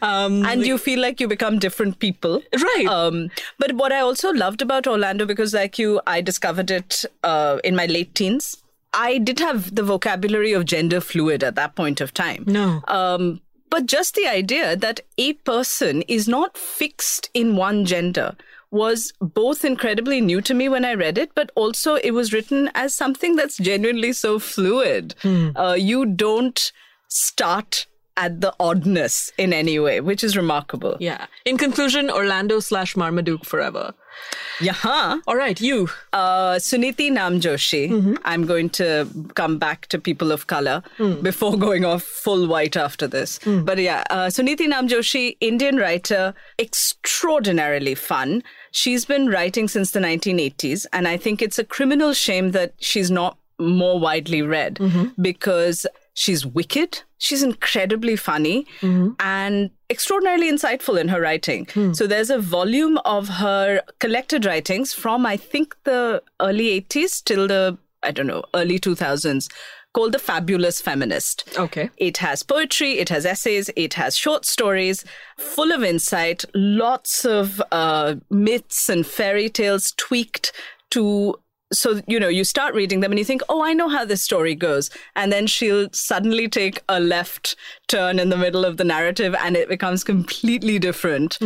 Um, 0.02 0.44
And 0.44 0.64
you 0.64 0.78
feel 0.78 1.00
like 1.00 1.20
you 1.20 1.26
become 1.28 1.58
different 1.58 1.98
people. 1.98 2.42
Right. 2.54 2.86
Um, 2.86 3.30
but 3.58 3.72
what 3.72 3.92
I 3.92 4.00
also 4.00 4.32
loved 4.32 4.62
about 4.62 4.86
Orlando, 4.86 5.26
because 5.26 5.54
like 5.54 5.78
you, 5.78 6.00
I 6.06 6.20
discovered 6.20 6.70
it 6.70 7.04
uh, 7.24 7.58
in 7.64 7.74
my 7.74 7.86
late 7.86 8.14
teens. 8.14 8.62
I 8.92 9.18
did 9.18 9.38
have 9.40 9.74
the 9.74 9.82
vocabulary 9.82 10.52
of 10.52 10.64
gender 10.64 11.00
fluid 11.00 11.42
at 11.42 11.54
that 11.56 11.74
point 11.74 12.00
of 12.00 12.14
time. 12.14 12.44
no. 12.46 12.82
Um, 12.88 13.40
but 13.68 13.86
just 13.86 14.14
the 14.14 14.28
idea 14.28 14.76
that 14.76 15.00
a 15.18 15.32
person 15.32 16.02
is 16.02 16.28
not 16.28 16.56
fixed 16.56 17.28
in 17.34 17.56
one 17.56 17.84
gender 17.84 18.36
was 18.70 19.12
both 19.20 19.64
incredibly 19.64 20.20
new 20.20 20.40
to 20.42 20.54
me 20.54 20.68
when 20.68 20.84
I 20.84 20.94
read 20.94 21.18
it, 21.18 21.30
but 21.34 21.50
also 21.54 21.94
it 21.96 22.10
was 22.12 22.32
written 22.32 22.70
as 22.74 22.94
something 22.94 23.36
that's 23.36 23.56
genuinely 23.56 24.12
so 24.12 24.38
fluid. 24.38 25.14
Uh, 25.24 25.76
you 25.78 26.06
don't 26.06 26.72
start 27.08 27.86
at 28.18 28.40
the 28.40 28.54
oddness 28.58 29.30
in 29.36 29.52
any 29.52 29.78
way, 29.78 30.00
which 30.00 30.24
is 30.24 30.36
remarkable. 30.38 30.96
Yeah. 30.98 31.26
In 31.44 31.58
conclusion, 31.58 32.10
Orlando 32.10 32.60
slash 32.60 32.96
Marmaduke 32.96 33.44
forever. 33.44 33.92
Yeah. 34.62 35.18
All 35.26 35.36
right, 35.36 35.60
you. 35.60 35.90
Uh, 36.14 36.54
Suniti 36.54 37.10
Namjoshi. 37.12 38.18
I'm 38.24 38.46
going 38.46 38.70
to 38.70 39.06
come 39.34 39.58
back 39.58 39.88
to 39.88 39.98
people 39.98 40.32
of 40.32 40.46
color 40.46 40.82
before 41.20 41.58
going 41.58 41.84
off 41.84 42.02
full 42.02 42.46
white 42.48 42.74
after 42.74 43.06
this. 43.06 43.38
But 43.44 43.76
yeah, 43.76 44.04
uh, 44.08 44.26
Suniti 44.28 44.66
Namjoshi, 44.66 45.36
Indian 45.42 45.76
writer, 45.76 46.32
extraordinarily 46.58 47.94
fun. 47.94 48.42
She's 48.70 49.04
been 49.04 49.28
writing 49.28 49.68
since 49.68 49.90
the 49.90 50.00
1980s, 50.00 50.86
and 50.92 51.08
I 51.08 51.16
think 51.16 51.42
it's 51.42 51.58
a 51.58 51.64
criminal 51.64 52.12
shame 52.12 52.52
that 52.52 52.74
she's 52.78 53.10
not 53.10 53.38
more 53.58 53.98
widely 53.98 54.42
read 54.42 54.76
mm-hmm. 54.76 55.20
because 55.20 55.86
she's 56.14 56.44
wicked, 56.44 57.02
she's 57.18 57.42
incredibly 57.42 58.16
funny, 58.16 58.66
mm-hmm. 58.80 59.10
and 59.20 59.70
extraordinarily 59.90 60.50
insightful 60.50 60.98
in 61.00 61.08
her 61.08 61.20
writing. 61.20 61.66
Hmm. 61.72 61.92
So 61.92 62.06
there's 62.06 62.30
a 62.30 62.38
volume 62.38 62.98
of 63.04 63.28
her 63.28 63.82
collected 64.00 64.44
writings 64.44 64.92
from, 64.92 65.24
I 65.26 65.36
think, 65.36 65.76
the 65.84 66.22
early 66.40 66.80
80s 66.80 67.22
till 67.22 67.46
the, 67.46 67.78
I 68.02 68.10
don't 68.10 68.26
know, 68.26 68.42
early 68.54 68.78
2000s. 68.78 69.48
Called 69.96 70.12
The 70.12 70.18
Fabulous 70.18 70.78
Feminist. 70.82 71.48
Okay. 71.58 71.88
It 71.96 72.18
has 72.18 72.42
poetry, 72.42 72.98
it 72.98 73.08
has 73.08 73.24
essays, 73.24 73.70
it 73.76 73.94
has 73.94 74.14
short 74.14 74.44
stories, 74.44 75.06
full 75.38 75.72
of 75.72 75.82
insight, 75.82 76.44
lots 76.54 77.24
of 77.24 77.62
uh, 77.72 78.16
myths 78.28 78.90
and 78.90 79.06
fairy 79.06 79.48
tales 79.48 79.94
tweaked 79.96 80.52
to. 80.90 81.36
So, 81.72 82.02
you 82.06 82.20
know, 82.20 82.28
you 82.28 82.44
start 82.44 82.74
reading 82.74 83.00
them 83.00 83.10
and 83.10 83.18
you 83.18 83.24
think, 83.24 83.40
oh, 83.48 83.64
I 83.64 83.72
know 83.72 83.88
how 83.88 84.04
this 84.04 84.20
story 84.20 84.54
goes. 84.54 84.90
And 85.14 85.32
then 85.32 85.46
she'll 85.46 85.88
suddenly 85.94 86.46
take 86.46 86.82
a 86.90 87.00
left 87.00 87.56
turn 87.88 88.18
in 88.18 88.28
the 88.28 88.36
middle 88.36 88.66
of 88.66 88.76
the 88.76 88.84
narrative 88.84 89.34
and 89.40 89.56
it 89.56 89.66
becomes 89.66 90.04
completely 90.04 90.78
different, 90.78 91.38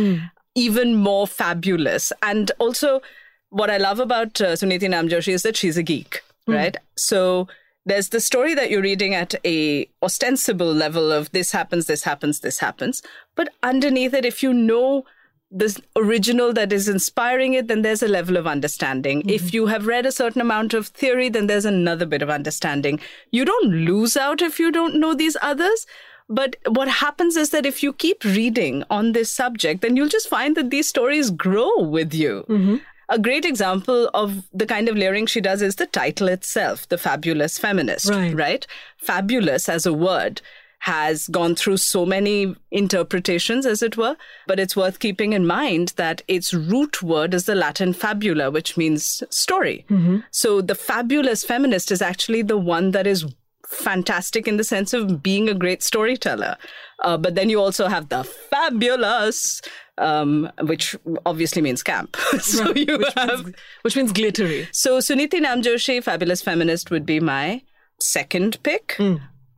even 0.55 0.95
more 0.95 1.25
fabulous. 1.25 2.11
And 2.21 2.51
also, 2.59 3.01
what 3.49 3.69
I 3.69 3.77
love 3.77 4.01
about 4.01 4.41
uh, 4.41 4.57
Suniti 4.57 4.89
Namjoshi 4.89 5.31
is 5.31 5.43
that 5.43 5.55
she's 5.55 5.77
a 5.77 5.83
geek, 5.83 6.21
right? 6.47 6.75
So 6.97 7.47
there's 7.85 8.09
the 8.09 8.19
story 8.19 8.53
that 8.53 8.69
you're 8.69 8.81
reading 8.81 9.15
at 9.15 9.33
a 9.45 9.89
ostensible 10.03 10.73
level 10.73 11.11
of 11.11 11.31
this 11.31 11.51
happens, 11.51 11.87
this 11.87 12.03
happens, 12.03 12.41
this 12.41 12.59
happens. 12.59 13.01
But 13.35 13.49
underneath 13.63 14.13
it, 14.13 14.25
if 14.25 14.43
you 14.43 14.53
know 14.53 15.05
the 15.49 15.81
original 15.95 16.53
that 16.53 16.71
is 16.71 16.87
inspiring 16.87 17.53
it, 17.53 17.67
then 17.67 17.81
there's 17.81 18.03
a 18.03 18.07
level 18.07 18.37
of 18.37 18.47
understanding. 18.47 19.19
Mm-hmm. 19.21 19.29
If 19.29 19.53
you 19.53 19.65
have 19.67 19.87
read 19.87 20.05
a 20.05 20.11
certain 20.11 20.41
amount 20.41 20.73
of 20.73 20.87
theory, 20.87 21.27
then 21.27 21.47
there's 21.47 21.65
another 21.65 22.05
bit 22.05 22.21
of 22.21 22.29
understanding. 22.29 22.99
You 23.31 23.45
don't 23.45 23.71
lose 23.71 24.15
out 24.15 24.41
if 24.41 24.59
you 24.59 24.71
don't 24.71 24.99
know 24.99 25.13
these 25.13 25.35
others. 25.41 25.85
But 26.29 26.55
what 26.65 26.87
happens 26.87 27.35
is 27.35 27.49
that 27.49 27.65
if 27.65 27.83
you 27.83 27.91
keep 27.91 28.23
reading 28.23 28.85
on 28.89 29.11
this 29.11 29.29
subject, 29.29 29.81
then 29.81 29.97
you'll 29.97 30.07
just 30.07 30.29
find 30.29 30.55
that 30.55 30.69
these 30.69 30.87
stories 30.87 31.29
grow 31.29 31.79
with 31.79 32.13
you. 32.13 32.45
Mm-hmm. 32.47 32.77
A 33.11 33.19
great 33.19 33.43
example 33.43 34.09
of 34.13 34.47
the 34.53 34.65
kind 34.65 34.87
of 34.87 34.95
layering 34.95 35.25
she 35.25 35.41
does 35.41 35.61
is 35.61 35.75
the 35.75 35.85
title 35.85 36.29
itself, 36.29 36.87
The 36.87 36.97
Fabulous 36.97 37.59
Feminist, 37.59 38.09
Right. 38.09 38.33
right? 38.33 38.65
Fabulous 38.97 39.67
as 39.67 39.85
a 39.85 39.91
word 39.91 40.41
has 40.79 41.27
gone 41.27 41.53
through 41.53 41.77
so 41.77 42.05
many 42.05 42.55
interpretations, 42.71 43.65
as 43.65 43.83
it 43.83 43.97
were, 43.97 44.15
but 44.47 44.59
it's 44.59 44.75
worth 44.77 44.99
keeping 44.99 45.33
in 45.33 45.45
mind 45.45 45.93
that 45.97 46.21
its 46.27 46.53
root 46.53 47.03
word 47.03 47.33
is 47.33 47.43
the 47.45 47.53
Latin 47.53 47.93
fabula, 47.93 48.49
which 48.49 48.77
means 48.77 49.21
story. 49.29 49.85
Mm-hmm. 49.89 50.19
So 50.31 50.61
the 50.61 50.73
fabulous 50.73 51.43
feminist 51.43 51.91
is 51.91 52.01
actually 52.01 52.41
the 52.43 52.57
one 52.57 52.91
that 52.91 53.05
is 53.05 53.25
fantastic 53.67 54.47
in 54.47 54.57
the 54.57 54.63
sense 54.63 54.93
of 54.93 55.21
being 55.23 55.49
a 55.49 55.53
great 55.53 55.83
storyteller. 55.83 56.57
Uh, 57.03 57.17
but 57.17 57.35
then 57.35 57.49
you 57.49 57.59
also 57.59 57.87
have 57.87 58.09
the 58.09 58.23
fabulous, 58.23 59.61
um, 59.97 60.51
which 60.61 60.95
obviously 61.25 61.61
means 61.61 61.83
camp. 61.83 62.15
so 62.39 62.73
you 62.75 63.05
have. 63.15 63.53
Which 63.81 63.95
means 63.95 64.11
glittery. 64.11 64.67
So 64.71 64.99
Suniti 64.99 65.39
Namjoshi, 65.39 66.03
fabulous 66.03 66.41
feminist, 66.41 66.91
would 66.91 67.05
be 67.05 67.19
my 67.19 67.63
second 67.99 68.61
pick. 68.63 68.95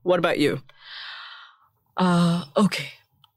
What 0.03 0.19
about 0.19 0.39
you? 0.39 0.62
Uh, 1.98 2.45
okay. 2.57 2.93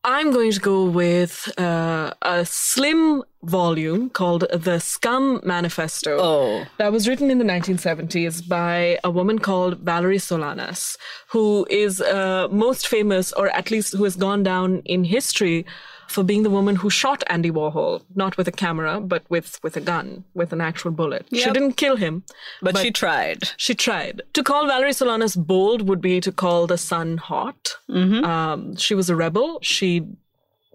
I'm 0.09 0.31
going 0.31 0.53
to 0.53 0.61
go 0.61 0.85
with 0.85 1.53
uh, 1.59 2.15
a 2.23 2.47
slim 2.47 3.25
volume 3.43 4.09
called 4.09 4.45
The 4.53 4.79
Scum 4.79 5.41
Manifesto. 5.43 6.17
Oh. 6.21 6.65
That 6.79 6.93
was 6.93 7.09
written 7.09 7.29
in 7.29 7.39
the 7.39 7.45
1970s 7.45 8.47
by 8.49 9.01
a 9.03 9.11
woman 9.11 9.41
called 9.41 9.81
Valerie 9.81 10.19
Solanas, 10.19 10.97
who 11.31 11.67
is 11.69 12.01
uh, 12.01 12.47
most 12.53 12.87
famous, 12.87 13.33
or 13.33 13.49
at 13.49 13.73
least 13.73 13.97
who 13.97 14.05
has 14.05 14.15
gone 14.15 14.45
down 14.45 14.81
in 14.85 15.03
history 15.03 15.67
for 16.09 16.23
being 16.25 16.43
the 16.43 16.51
woman 16.51 16.77
who 16.77 16.89
shot 16.91 17.23
Andy 17.29 17.51
Warhol, 17.51 18.03
not 18.15 18.37
with 18.37 18.47
a 18.49 18.53
camera, 18.53 19.01
but 19.01 19.25
with, 19.29 19.59
with 19.63 19.77
a 19.77 19.81
gun, 19.81 20.25
with 20.35 20.53
an 20.53 20.61
actual 20.61 20.91
bullet. 20.91 21.27
She 21.33 21.51
didn't 21.51 21.75
kill 21.75 21.97
him, 21.97 22.23
But, 22.63 22.79
she 22.79 22.91
tried. 22.91 23.51
she 23.57 23.75
tried. 23.75 24.23
To 24.35 24.43
call 24.43 24.67
Valerie 24.67 24.93
Solanas 24.93 25.37
bold 25.37 25.89
would 25.89 26.01
be 26.01 26.21
to 26.21 26.33
call 26.33 26.67
the 26.67 26.79
sun 26.79 27.17
hot. 27.19 27.77
Um, 27.93 28.77
she 28.77 28.95
was 28.95 29.11
a 29.11 29.17
rebel. 29.17 29.59
She 29.63 30.07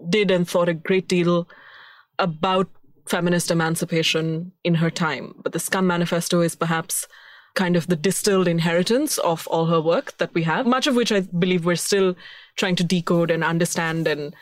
did 0.08 0.30
and 0.30 0.48
thought 0.48 0.68
a 0.68 0.74
great 0.74 1.08
deal 1.08 1.48
about 2.18 2.68
feminist 3.06 3.50
emancipation 3.50 4.52
in 4.64 4.74
her 4.76 4.90
time. 4.90 5.34
But 5.42 5.52
the 5.52 5.58
Scum 5.60 5.86
Manifesto 5.86 6.40
is 6.40 6.54
perhaps 6.54 7.06
kind 7.54 7.76
of 7.76 7.86
the 7.88 7.96
distilled 7.96 8.48
inheritance 8.48 9.18
of 9.18 9.46
all 9.48 9.66
her 9.66 9.80
work 9.80 10.16
that 10.18 10.32
we 10.34 10.42
have, 10.44 10.66
much 10.66 10.86
of 10.86 10.94
which 10.94 11.12
I 11.12 11.20
believe 11.20 11.64
we're 11.64 11.76
still 11.76 12.14
trying 12.56 12.76
to 12.76 12.84
decode 12.84 13.30
and 13.30 13.42
understand 13.44 14.06
and 14.06 14.34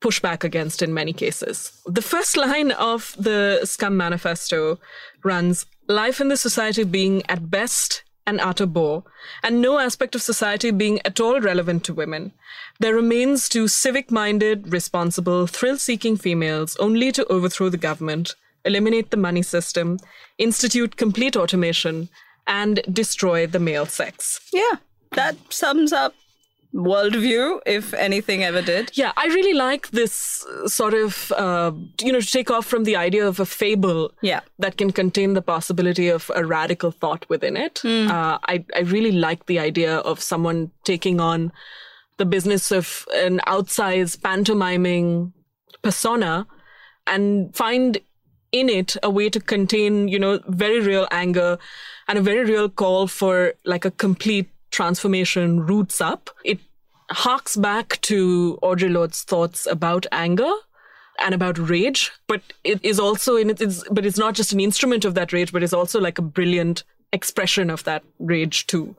push 0.00 0.20
back 0.20 0.44
against 0.44 0.82
in 0.82 0.94
many 0.94 1.12
cases. 1.12 1.72
The 1.86 2.02
first 2.02 2.36
line 2.36 2.72
of 2.72 3.14
the 3.18 3.60
Scum 3.64 3.96
Manifesto 3.96 4.78
runs 5.22 5.66
Life 5.88 6.20
in 6.20 6.28
the 6.28 6.36
society 6.36 6.84
being 6.84 7.22
at 7.28 7.50
best 7.50 8.04
an 8.26 8.38
utter 8.38 8.66
bore, 8.66 9.02
and 9.42 9.60
no 9.60 9.78
aspect 9.78 10.14
of 10.14 10.22
society 10.22 10.70
being 10.70 11.00
at 11.04 11.18
all 11.18 11.40
relevant 11.40 11.82
to 11.84 11.94
women. 11.94 12.32
There 12.78 12.94
remains 12.94 13.48
to 13.50 13.66
civic 13.66 14.10
minded, 14.10 14.72
responsible, 14.72 15.46
thrill 15.46 15.78
seeking 15.78 16.16
females 16.16 16.76
only 16.76 17.10
to 17.12 17.26
overthrow 17.26 17.68
the 17.68 17.76
government, 17.76 18.36
eliminate 18.64 19.10
the 19.10 19.16
money 19.16 19.42
system, 19.42 19.98
institute 20.38 20.96
complete 20.96 21.36
automation, 21.36 22.08
and 22.46 22.80
destroy 22.90 23.46
the 23.46 23.58
male 23.58 23.86
sex. 23.86 24.40
Yeah, 24.52 24.76
that 25.12 25.36
sums 25.48 25.92
up 25.92 26.14
worldview, 26.74 27.60
if 27.66 27.92
anything 27.94 28.44
ever 28.44 28.62
did. 28.62 28.90
Yeah, 28.94 29.12
I 29.16 29.26
really 29.26 29.54
like 29.54 29.90
this 29.90 30.44
uh, 30.46 30.68
sort 30.68 30.94
of, 30.94 31.32
uh, 31.32 31.72
you 32.00 32.12
know, 32.12 32.20
to 32.20 32.26
take 32.30 32.50
off 32.50 32.66
from 32.66 32.84
the 32.84 32.96
idea 32.96 33.26
of 33.26 33.40
a 33.40 33.46
fable 33.46 34.12
Yeah. 34.22 34.40
that 34.58 34.76
can 34.76 34.92
contain 34.92 35.34
the 35.34 35.42
possibility 35.42 36.08
of 36.08 36.30
a 36.34 36.44
radical 36.44 36.90
thought 36.92 37.28
within 37.28 37.56
it. 37.56 37.84
Uh, 37.84 38.38
I, 38.46 38.64
I 38.74 38.80
really 38.80 39.12
like 39.12 39.46
the 39.46 39.58
idea 39.58 39.96
of 39.98 40.20
someone 40.20 40.70
taking 40.84 41.20
on 41.20 41.50
the 42.18 42.24
business 42.26 42.70
of 42.70 43.06
an 43.14 43.40
outsized 43.46 44.22
pantomiming 44.22 45.32
persona 45.82 46.46
and 47.06 47.54
find 47.56 47.98
in 48.52 48.68
it 48.68 48.96
a 49.02 49.10
way 49.10 49.28
to 49.30 49.40
contain, 49.40 50.06
you 50.08 50.18
know, 50.18 50.40
very 50.48 50.80
real 50.80 51.08
anger 51.10 51.58
and 52.08 52.18
a 52.18 52.22
very 52.22 52.44
real 52.44 52.68
call 52.68 53.06
for 53.06 53.54
like 53.64 53.84
a 53.84 53.90
complete 53.90 54.50
transformation 54.70 55.60
roots 55.60 56.00
up. 56.00 56.30
It 56.44 56.60
harks 57.10 57.56
back 57.56 58.00
to 58.02 58.58
Audre 58.62 58.90
Lorde's 58.90 59.22
thoughts 59.22 59.66
about 59.66 60.06
anger 60.12 60.50
and 61.18 61.34
about 61.34 61.58
rage, 61.58 62.10
but 62.26 62.40
it 62.64 62.82
is 62.84 62.98
also 62.98 63.36
in 63.36 63.50
it's, 63.50 63.86
but 63.90 64.06
it's 64.06 64.18
not 64.18 64.34
just 64.34 64.52
an 64.52 64.60
instrument 64.60 65.04
of 65.04 65.14
that 65.14 65.32
rage, 65.32 65.52
but 65.52 65.62
it's 65.62 65.72
also 65.72 66.00
like 66.00 66.18
a 66.18 66.22
brilliant 66.22 66.84
expression 67.12 67.70
of 67.70 67.84
that 67.84 68.02
rage 68.18 68.66
too. 68.66 68.96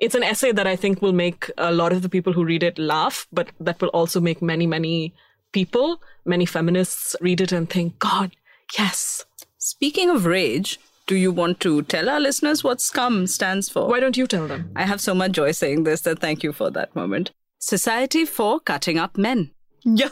It's 0.00 0.14
an 0.14 0.22
essay 0.22 0.52
that 0.52 0.66
I 0.66 0.76
think 0.76 1.02
will 1.02 1.12
make 1.12 1.50
a 1.58 1.72
lot 1.72 1.92
of 1.92 2.02
the 2.02 2.08
people 2.08 2.32
who 2.32 2.44
read 2.44 2.62
it 2.62 2.78
laugh, 2.78 3.26
but 3.32 3.48
that 3.58 3.80
will 3.80 3.88
also 3.88 4.20
make 4.20 4.40
many, 4.40 4.66
many 4.66 5.14
people, 5.52 6.00
many 6.24 6.46
feminists 6.46 7.16
read 7.20 7.40
it 7.40 7.50
and 7.50 7.68
think, 7.68 7.98
God, 7.98 8.32
yes. 8.78 9.24
Speaking 9.56 10.08
of 10.08 10.24
rage, 10.24 10.78
do 11.08 11.16
you 11.16 11.32
want 11.32 11.58
to 11.60 11.82
tell 11.82 12.08
our 12.08 12.20
listeners 12.20 12.62
what 12.62 12.80
SCUM 12.80 13.26
stands 13.26 13.68
for? 13.68 13.88
Why 13.88 13.98
don't 13.98 14.16
you 14.16 14.26
tell 14.26 14.46
them? 14.46 14.70
I 14.76 14.84
have 14.84 15.00
so 15.00 15.14
much 15.14 15.32
joy 15.32 15.50
saying 15.50 15.82
this 15.82 16.02
that 16.02 16.20
thank 16.20 16.44
you 16.44 16.52
for 16.52 16.70
that 16.70 16.94
moment. 16.94 17.32
Society 17.58 18.24
for 18.24 18.60
Cutting 18.60 18.98
Up 18.98 19.16
Men. 19.16 19.50
Yeah. 19.84 20.08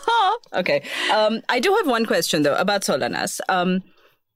Okay. 0.54 0.82
Um, 1.12 1.42
I 1.48 1.60
do 1.60 1.74
have 1.74 1.86
one 1.86 2.06
question 2.06 2.42
though 2.42 2.56
about 2.56 2.80
Solanas. 2.82 3.40
Um, 3.48 3.82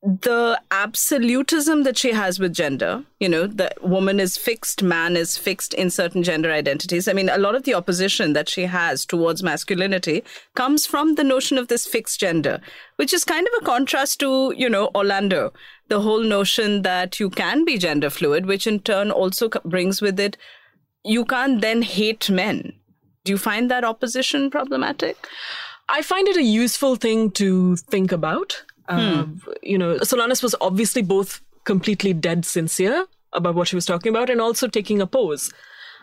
the 0.02 0.58
absolutism 0.70 1.82
that 1.82 1.98
she 1.98 2.12
has 2.12 2.38
with 2.38 2.54
gender, 2.54 3.04
you 3.18 3.28
know, 3.28 3.46
the 3.46 3.70
woman 3.82 4.18
is 4.18 4.38
fixed, 4.38 4.82
man 4.82 5.14
is 5.14 5.36
fixed 5.36 5.74
in 5.74 5.90
certain 5.90 6.22
gender 6.22 6.50
identities. 6.50 7.06
I 7.06 7.12
mean, 7.12 7.28
a 7.28 7.36
lot 7.36 7.54
of 7.54 7.64
the 7.64 7.74
opposition 7.74 8.32
that 8.32 8.48
she 8.48 8.62
has 8.62 9.04
towards 9.04 9.42
masculinity 9.42 10.24
comes 10.54 10.86
from 10.86 11.16
the 11.16 11.24
notion 11.24 11.58
of 11.58 11.68
this 11.68 11.86
fixed 11.86 12.18
gender, 12.18 12.60
which 12.96 13.12
is 13.12 13.24
kind 13.24 13.46
of 13.46 13.52
a 13.60 13.64
contrast 13.64 14.20
to, 14.20 14.54
you 14.56 14.70
know, 14.70 14.90
Orlando. 14.94 15.52
The 15.90 16.00
whole 16.00 16.22
notion 16.22 16.82
that 16.82 17.20
you 17.20 17.28
can 17.28 17.64
be 17.64 17.76
gender 17.76 18.10
fluid, 18.10 18.46
which 18.46 18.66
in 18.66 18.80
turn 18.80 19.10
also 19.10 19.48
brings 19.64 20.00
with 20.00 20.18
it, 20.18 20.36
you 21.04 21.24
can't 21.24 21.60
then 21.60 21.82
hate 21.82 22.30
men 22.30 22.72
Do 23.24 23.32
you 23.32 23.38
find 23.38 23.70
that 23.70 23.84
opposition 23.84 24.50
problematic? 24.50 25.16
I 25.88 26.02
find 26.02 26.28
it 26.28 26.36
a 26.36 26.42
useful 26.42 26.96
thing 26.96 27.30
to 27.32 27.76
think 27.76 28.12
about. 28.12 28.64
Uh, 28.88 29.26
you 29.62 29.78
know, 29.78 29.98
Solanas 29.98 30.42
was 30.42 30.54
obviously 30.60 31.02
both 31.02 31.40
completely 31.64 32.12
dead 32.12 32.44
sincere 32.44 33.06
about 33.32 33.54
what 33.54 33.68
she 33.68 33.76
was 33.76 33.86
talking 33.86 34.10
about 34.10 34.30
and 34.30 34.40
also 34.40 34.68
taking 34.68 35.00
a 35.00 35.06
pose. 35.06 35.52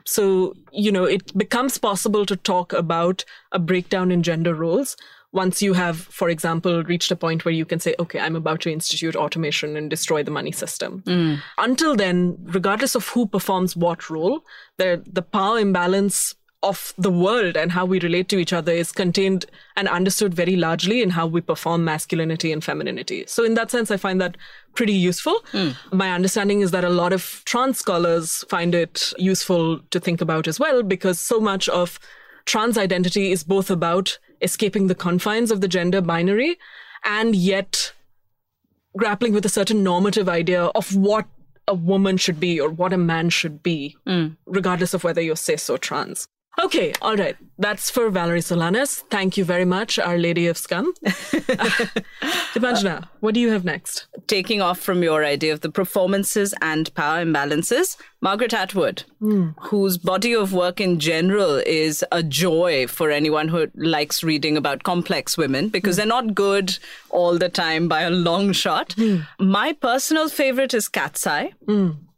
So, 0.06 0.54
you 0.72 0.92
know, 0.92 1.04
it 1.04 1.38
becomes 1.38 1.78
possible 1.78 2.26
to 2.26 2.36
talk 2.36 2.72
about 2.72 3.26
a 3.52 3.60
breakdown 3.60 4.12
in 4.12 4.24
gender 4.24 4.54
roles 4.56 4.96
once 5.32 5.62
you 5.62 5.74
have, 5.74 5.98
for 5.98 6.30
example, 6.30 6.84
reached 6.84 7.12
a 7.12 7.16
point 7.16 7.44
where 7.44 7.54
you 7.54 7.66
can 7.66 7.80
say, 7.80 7.94
okay, 8.00 8.20
I'm 8.20 8.36
about 8.36 8.62
to 8.62 8.72
institute 8.72 9.16
automation 9.16 9.76
and 9.76 9.90
destroy 9.90 10.24
the 10.24 10.32
money 10.32 10.52
system. 10.52 11.04
Mm. 11.06 11.40
Until 11.58 11.96
then, 11.96 12.38
regardless 12.44 12.96
of 12.96 13.08
who 13.10 13.28
performs 13.28 13.76
what 13.76 14.10
role, 14.10 14.42
the, 14.78 15.04
the 15.06 15.22
power 15.22 15.60
imbalance 15.60 16.34
of 16.64 16.94
the 16.98 17.12
world 17.12 17.56
and 17.56 17.72
how 17.72 17.86
we 17.86 18.00
relate 18.00 18.30
to 18.30 18.40
each 18.40 18.52
other 18.52 18.72
is 18.72 18.92
contained 18.92 19.46
and 19.76 19.88
understood 19.88 20.34
very 20.34 20.56
largely 20.56 21.02
in 21.02 21.12
how 21.12 21.28
we 21.28 21.40
perform 21.40 21.86
masculinity 21.86 22.52
and 22.52 22.64
femininity. 22.64 23.26
So, 23.28 23.44
in 23.44 23.54
that 23.54 23.70
sense, 23.70 23.92
I 23.92 23.98
find 23.98 24.20
that 24.22 24.38
pretty 24.74 24.94
useful. 24.94 25.40
Mm. 25.52 25.76
My 25.94 26.12
understanding 26.12 26.62
is 26.62 26.72
that 26.72 26.84
a 26.84 26.90
lot 26.90 27.14
of 27.14 27.44
trans 27.46 27.78
scholars 27.78 28.44
find 28.50 28.74
it 28.74 29.14
useful 29.18 29.80
to 29.92 30.00
think 30.00 30.20
about 30.20 30.48
as 30.48 30.60
well 30.60 30.82
because 30.82 31.20
so 31.20 31.40
much 31.40 31.70
of 31.70 32.00
trans 32.46 32.78
identity 32.78 33.32
is 33.32 33.44
both 33.44 33.70
about 33.70 34.18
escaping 34.42 34.88
the 34.88 34.96
confines 34.96 35.52
of 35.52 35.62
the 35.62 35.68
gender 35.68 36.02
binary 36.02 36.58
and 37.04 37.36
yet 37.36 37.94
grappling 38.98 39.34
with 39.34 39.46
a 39.46 39.50
certain 39.50 39.84
normative 39.84 40.28
idea 40.28 40.66
of 40.66 40.96
what 40.96 41.26
a 41.68 41.74
woman 41.74 42.18
should 42.18 42.40
be 42.40 42.60
or 42.60 42.70
what 42.70 42.94
a 42.94 42.98
man 42.98 43.30
should 43.30 43.62
be, 43.62 43.96
hmm. 44.06 44.28
regardless 44.46 44.94
of 44.94 45.04
whether 45.04 45.22
you're 45.22 45.36
cis 45.36 45.70
or 45.70 45.78
trans. 45.78 46.28
Okay, 46.64 46.92
all 47.04 47.16
right. 47.16 47.38
That's 47.60 47.92
for 47.92 48.10
Valerie 48.10 48.40
Solanas. 48.40 49.04
Thank 49.12 49.38
you 49.38 49.46
very 49.46 49.66
much, 49.66 50.00
Our 50.00 50.18
Lady 50.18 50.48
of 50.48 50.58
Scum. 50.58 50.92
Deepanjana, 52.56 53.08
what 53.20 53.36
do 53.36 53.40
you 53.40 53.52
have 53.52 53.64
next? 53.64 54.08
Taking 54.26 54.62
off 54.62 54.80
from 54.80 55.04
your 55.04 55.24
idea 55.24 55.54
of 55.54 55.62
the 55.62 55.70
performances 55.70 56.56
and 56.62 56.94
power 56.96 57.24
imbalances, 57.24 57.96
Margaret 58.22 58.56
Atwood, 58.56 59.04
hmm. 59.20 59.50
whose 59.60 60.00
body 60.00 60.34
of 60.34 60.52
work 60.52 60.82
in 60.82 61.00
general 61.00 61.62
is 61.66 62.04
a 62.12 62.24
joy 62.24 62.88
for 62.88 63.12
anyone 63.12 63.50
who 63.50 63.68
likes 63.76 64.24
reading 64.24 64.58
about 64.58 64.82
complex 64.82 65.38
women 65.38 65.70
because 65.70 65.96
hmm. 65.96 66.00
they're 66.00 66.08
not 66.08 66.34
good 66.34 66.78
all 67.12 67.38
the 67.38 67.50
time 67.50 67.88
by 67.88 68.02
a 68.02 68.10
long 68.10 68.52
shot. 68.52 68.94
Hmm. 68.94 69.20
My 69.40 69.74
personal 69.74 70.28
favorite 70.28 70.74
is 70.74 70.90
Cat's 70.90 71.28
Eye. 71.28 71.54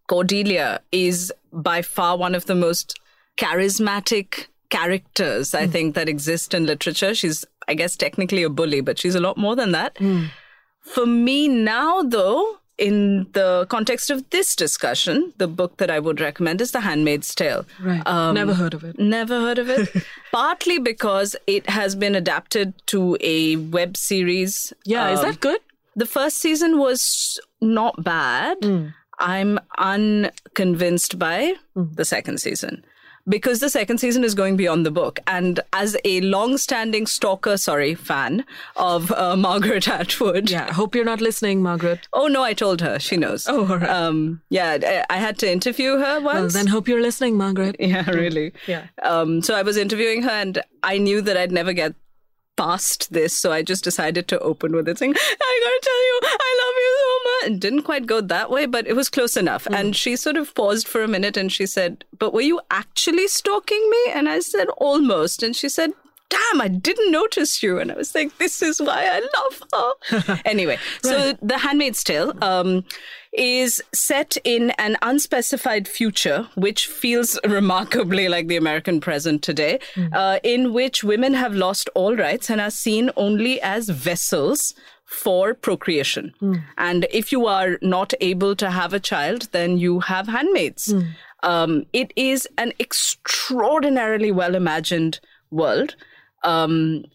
Cordelia 0.08 0.80
is 0.92 1.32
by 1.52 1.82
far 1.82 2.18
one 2.18 2.36
of 2.36 2.46
the 2.46 2.56
most 2.56 3.00
charismatic 3.40 4.48
characters 4.70 5.56
I 5.56 5.66
think 5.66 5.96
that 5.96 6.08
exist 6.08 6.54
in 6.54 6.66
literature. 6.68 7.16
She's, 7.16 7.44
I 7.68 7.74
guess, 7.74 7.96
technically 7.96 8.44
a 8.44 8.50
bully, 8.50 8.82
but 8.82 9.00
she's 9.00 9.16
a 9.16 9.20
lot 9.20 9.36
more 9.38 9.56
than 9.56 9.72
that. 9.72 9.98
For 10.96 11.06
me 11.08 11.48
now, 11.48 12.04
though, 12.04 12.58
in 12.78 13.28
the 13.34 13.66
context 13.70 14.10
of 14.12 14.30
this 14.30 14.56
discussion, 14.56 15.34
the 15.38 15.48
book 15.48 15.78
that 15.78 15.90
I 15.90 16.00
would 16.00 16.22
recommend 16.22 16.62
is 16.62 16.72
The 16.72 16.82
Handmaid's 16.82 17.34
Tale. 17.36 17.66
Right. 17.82 18.06
Um, 18.06 18.36
Never 18.36 18.54
heard 18.54 18.74
of 18.76 18.84
it. 18.84 18.98
Never 19.00 19.40
heard 19.40 19.58
of 19.58 19.70
it. 19.70 19.90
Partly 20.32 20.78
because 20.80 21.36
it 21.48 21.68
has 21.70 21.96
been 21.96 22.16
adapted 22.16 22.74
to 22.88 23.18
a 23.22 23.56
web 23.58 23.98
series. 23.98 24.72
Yeah, 24.86 25.10
is 25.12 25.20
Um, 25.20 25.26
that 25.32 25.40
good? 25.42 25.60
the 25.96 26.06
first 26.06 26.38
season 26.38 26.78
was 26.78 27.40
not 27.60 28.02
bad. 28.04 28.58
I'm 29.20 29.60
unconvinced 29.78 31.20
by 31.20 31.54
the 31.76 32.06
second 32.06 32.40
season 32.40 32.86
because 33.28 33.60
the 33.60 33.70
second 33.70 34.00
season 34.00 34.24
is 34.24 34.34
going 34.34 34.58
beyond 34.58 34.86
the 34.86 34.92
book. 34.92 35.20
And 35.28 35.60
as 35.74 35.96
a 36.06 36.22
long-standing 36.22 37.06
stalker, 37.08 37.58
sorry, 37.58 37.94
fan 37.96 38.46
of 38.76 39.12
uh, 39.12 39.36
Margaret 39.48 39.88
Atwood. 39.88 40.50
Yeah, 40.50 40.68
I 40.70 40.74
hope 40.74 40.96
you're 40.96 41.06
not 41.06 41.22
listening, 41.22 41.62
Margaret. 41.62 42.08
Oh 42.14 42.28
no, 42.28 42.44
I 42.44 42.54
told 42.54 42.82
her. 42.82 43.00
She 43.00 43.18
knows. 43.18 43.48
Oh, 43.48 43.68
all 43.68 43.78
right. 43.78 43.90
Um, 43.90 44.42
yeah, 44.50 44.78
I, 45.10 45.16
I 45.16 45.18
had 45.18 45.38
to 45.40 45.52
interview 45.52 45.98
her 45.98 46.20
Well, 46.22 46.42
once. 46.42 46.54
then 46.54 46.68
hope 46.68 46.88
you're 46.88 47.02
listening, 47.02 47.38
Margaret. 47.38 47.76
Yeah, 47.90 48.10
really. 48.12 48.54
Yeah. 48.68 48.86
Um, 49.04 49.42
so 49.42 49.56
I 49.56 49.62
was 49.64 49.76
interviewing 49.78 50.22
her, 50.24 50.30
and 50.32 50.62
I 50.84 50.98
knew 50.98 51.22
that 51.22 51.38
I'd 51.38 51.52
never 51.52 51.74
get 51.74 51.96
past 52.56 53.12
this, 53.14 53.38
so 53.38 53.52
I 53.52 53.62
just 53.64 53.84
decided 53.84 54.28
to 54.28 54.40
open 54.40 54.74
with 54.74 54.88
it, 54.90 54.98
saying, 54.98 55.14
"I 55.16 55.60
gotta 55.64 55.80
tell 55.82 56.02
you, 56.08 56.20
I 56.24 56.52
love 56.62 56.76
you 56.78 56.94
so 57.00 57.09
much." 57.42 57.50
And 57.50 57.62
didn't 57.62 57.84
quite 57.84 58.06
go 58.06 58.22
that 58.22 58.50
way, 58.50 58.66
but 58.66 58.88
it 58.88 58.96
was 58.96 59.10
close 59.10 59.38
enough. 59.38 59.68
And 59.68 59.96
she 59.96 60.16
sort 60.16 60.38
of 60.38 60.54
paused 60.56 60.88
for 60.88 61.04
a 61.04 61.08
minute, 61.08 61.38
and 61.38 61.52
she 61.52 61.66
said, 61.66 62.06
"But 62.18 62.34
were 62.34 62.42
you 62.42 62.62
actually 62.72 63.28
stalking 63.28 63.90
me?" 63.90 64.12
And 64.14 64.30
I 64.30 64.40
said, 64.40 64.68
"Almost." 64.78 65.44
And 65.44 65.56
she 65.56 65.70
said. 65.70 65.92
Damn, 66.30 66.62
I 66.62 66.68
didn't 66.68 67.12
notice 67.12 67.64
you. 67.64 67.80
And 67.80 67.92
I 67.92 67.96
was 67.96 68.14
like, 68.14 68.38
this 68.38 68.62
is 68.62 68.80
why 68.80 69.04
I 69.12 69.20
love 69.40 69.96
her. 70.30 70.42
anyway, 70.46 70.78
so 71.02 71.34
The 71.42 71.58
Handmaid's 71.58 72.04
Tale 72.04 72.34
um, 72.44 72.84
is 73.34 73.82
set 73.94 74.38
in 74.44 74.72
an 74.72 74.98
unspecified 75.02 75.88
future, 75.88 76.48
which 76.56 76.88
feels 76.88 77.40
remarkably 77.48 78.30
like 78.30 78.48
the 78.48 78.58
American 78.58 79.00
present 79.00 79.42
today, 79.42 79.80
uh, 80.14 80.40
in 80.44 80.74
which 80.74 81.04
women 81.04 81.34
have 81.34 81.56
lost 81.56 81.90
all 81.96 82.16
rights 82.16 82.50
and 82.50 82.62
are 82.62 82.72
seen 82.72 83.12
only 83.16 83.62
as 83.62 83.90
vessels 83.90 84.74
for 85.10 85.56
procreation. 85.56 86.34
And 86.78 87.08
if 87.12 87.32
you 87.32 87.48
are 87.48 87.80
not 87.82 88.14
able 88.22 88.56
to 88.58 88.70
have 88.70 88.94
a 88.94 89.00
child, 89.00 89.50
then 89.52 89.78
you 89.78 90.02
have 90.02 90.28
handmaids. 90.28 90.94
Um, 91.42 91.86
it 91.94 92.14
is 92.16 92.48
an 92.58 92.74
extraordinarily 92.80 94.32
well 94.32 94.54
imagined 94.56 95.20
world. 95.50 95.96
Um, 96.44 97.06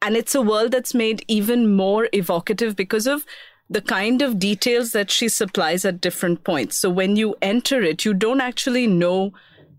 and 0.00 0.16
it's 0.16 0.34
a 0.34 0.42
world 0.42 0.72
that's 0.72 0.94
made 0.94 1.24
even 1.28 1.76
more 1.76 2.08
evocative 2.12 2.74
because 2.74 3.06
of 3.06 3.26
the 3.68 3.82
kind 3.82 4.22
of 4.22 4.38
details 4.38 4.92
that 4.92 5.10
she 5.10 5.28
supplies 5.28 5.84
at 5.84 6.00
different 6.00 6.44
points. 6.44 6.78
So 6.78 6.90
when 6.90 7.16
you 7.16 7.34
enter 7.42 7.82
it, 7.82 8.04
you 8.04 8.14
don't 8.14 8.40
actually 8.40 8.86
know 8.86 9.32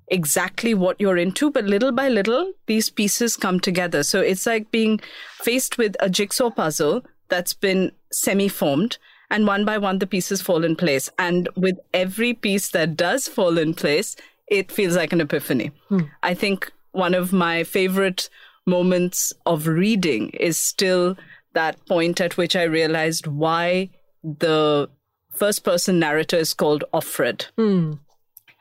exactly 0.09 0.73
what 0.73 0.99
you're 0.99 1.17
into, 1.17 1.49
but 1.49 1.65
little 1.65 1.91
by 1.91 2.09
little, 2.09 2.53
these 2.67 2.89
pieces 2.89 3.35
come 3.35 3.59
together. 3.59 4.03
So 4.03 4.19
it's 4.21 4.45
like 4.45 4.69
being 4.71 4.99
faced 5.41 5.77
with 5.77 5.95
a 5.99 6.09
jigsaw 6.09 6.51
puzzle 6.51 7.03
that's 7.33 7.53
been 7.53 7.91
semi 8.11 8.47
formed, 8.47 8.99
and 9.31 9.47
one 9.47 9.65
by 9.65 9.79
one, 9.79 9.97
the 9.97 10.05
pieces 10.05 10.39
fall 10.39 10.63
in 10.63 10.75
place. 10.75 11.09
And 11.17 11.49
with 11.55 11.79
every 11.91 12.35
piece 12.35 12.69
that 12.69 12.95
does 12.95 13.27
fall 13.27 13.57
in 13.57 13.73
place, 13.73 14.15
it 14.45 14.71
feels 14.71 14.95
like 14.95 15.11
an 15.11 15.19
epiphany. 15.19 15.71
Hmm. 15.89 16.01
I 16.21 16.35
think 16.35 16.71
one 16.91 17.15
of 17.15 17.33
my 17.33 17.63
favorite 17.63 18.29
moments 18.67 19.33
of 19.47 19.65
reading 19.65 20.29
is 20.29 20.59
still 20.59 21.17
that 21.53 21.83
point 21.87 22.21
at 22.21 22.37
which 22.37 22.55
I 22.55 22.63
realized 22.63 23.25
why 23.25 23.89
the 24.23 24.87
first 25.31 25.63
person 25.63 25.97
narrator 25.97 26.37
is 26.37 26.53
called 26.53 26.83
Offred. 26.93 27.47
Hmm. 27.57 27.93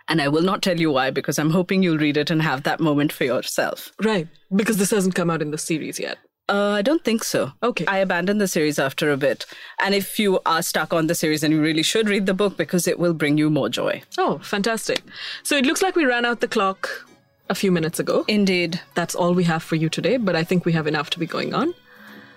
And 0.09 0.23
I 0.23 0.29
will 0.29 0.43
not 0.43 0.63
tell 0.63 0.81
you 0.81 0.93
why 0.93 1.11
because 1.11 1.39
I'm 1.39 1.51
hoping 1.51 1.83
you'll 1.83 1.99
read 1.99 2.17
it 2.17 2.31
and 2.31 2.41
have 2.41 2.63
that 2.63 2.81
moment 2.81 3.13
for 3.13 3.25
yourself. 3.25 3.93
Right, 4.03 4.29
because 4.57 4.79
this 4.79 4.91
hasn't 4.93 5.15
come 5.15 5.29
out 5.29 5.43
in 5.43 5.51
the 5.51 5.59
series 5.59 6.01
yet. 6.01 6.17
Uh, 6.53 6.73
I 6.73 6.83
don't 6.83 7.03
think 7.03 7.25
so. 7.25 7.53
Okay. 7.63 7.87
I 7.87 7.99
abandoned 7.99 8.39
the 8.39 8.47
series 8.47 8.79
after 8.79 9.11
a 9.11 9.17
bit. 9.17 9.47
And 9.83 9.95
if 9.95 10.19
you 10.19 10.39
are 10.45 10.61
stuck 10.61 10.93
on 10.93 11.07
the 11.07 11.15
series, 11.15 11.41
then 11.41 11.51
you 11.51 11.63
really 11.63 11.83
should 11.83 12.11
read 12.11 12.27
the 12.27 12.35
book 12.35 12.59
because 12.59 12.87
it 12.87 12.99
will 12.99 13.15
bring 13.15 13.39
you 13.39 13.49
more 13.49 13.71
joy. 13.71 14.03
Oh, 14.19 14.39
fantastic. 14.39 15.03
So 15.45 15.57
it 15.57 15.65
looks 15.65 15.81
like 15.81 15.97
we 15.97 16.05
ran 16.05 16.27
out 16.27 16.41
the 16.41 16.49
clock 16.49 17.07
a 17.49 17.55
few 17.55 17.73
minutes 17.73 17.99
ago. 17.99 18.27
Indeed. 18.29 18.79
That's 18.95 19.15
all 19.15 19.33
we 19.33 19.45
have 19.45 19.63
for 19.63 19.77
you 19.77 19.89
today, 19.89 20.19
but 20.19 20.37
I 20.37 20.45
think 20.45 20.67
we 20.67 20.73
have 20.73 20.87
enough 20.87 21.09
to 21.11 21.19
be 21.19 21.27
going 21.27 21.55
on. 21.55 21.73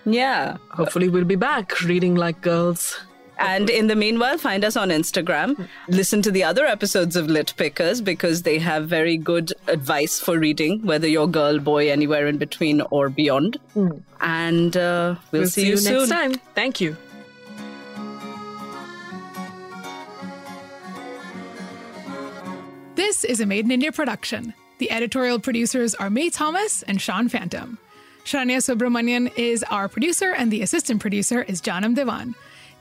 Yeah. 0.06 0.56
Hopefully, 0.70 1.10
we'll 1.10 1.24
be 1.24 1.36
back 1.36 1.82
reading 1.82 2.14
like 2.14 2.40
girls. 2.40 2.98
And 3.38 3.68
in 3.68 3.86
the 3.86 3.94
meanwhile, 3.96 4.38
find 4.38 4.64
us 4.64 4.76
on 4.76 4.88
Instagram. 4.88 5.68
Listen 5.88 6.22
to 6.22 6.30
the 6.30 6.42
other 6.42 6.64
episodes 6.64 7.16
of 7.16 7.26
Lit 7.28 7.52
Pickers 7.56 8.00
because 8.00 8.42
they 8.42 8.58
have 8.58 8.88
very 8.88 9.16
good 9.18 9.52
advice 9.66 10.18
for 10.18 10.38
reading, 10.38 10.80
whether 10.86 11.06
you're 11.06 11.26
girl, 11.26 11.58
boy, 11.58 11.90
anywhere 11.90 12.26
in 12.26 12.38
between 12.38 12.80
or 12.90 13.10
beyond. 13.10 13.58
And 14.20 14.76
uh, 14.76 15.16
we'll, 15.32 15.42
We'll 15.42 15.50
see, 15.50 15.68
you, 15.68 15.76
soon. 15.76 15.98
next 15.98 16.08
time. 16.08 16.34
Thank 16.54 16.80
you. 16.80 16.96
This 22.94 23.24
is 23.24 23.40
a 23.40 23.46
Maed 23.46 23.66
in 23.66 23.70
India 23.70 23.92
production. 23.92 24.54
The 24.78 24.90
editorial 24.90 25.38
producers 25.38 25.94
are 25.94 26.10
Mae 26.10 26.30
Thomas 26.30 26.82
and 26.82 27.00
Sean 27.00 27.28
Phantom. 27.28 27.78
Shania 28.24 28.58
Subramanian 28.58 29.32
is 29.36 29.62
our 29.64 29.88
producer, 29.88 30.32
and 30.32 30.50
the 30.50 30.62
assistant 30.62 31.00
producer 31.00 31.42
is 31.42 31.60
Janam 31.62 31.94
Devan. 31.94 32.34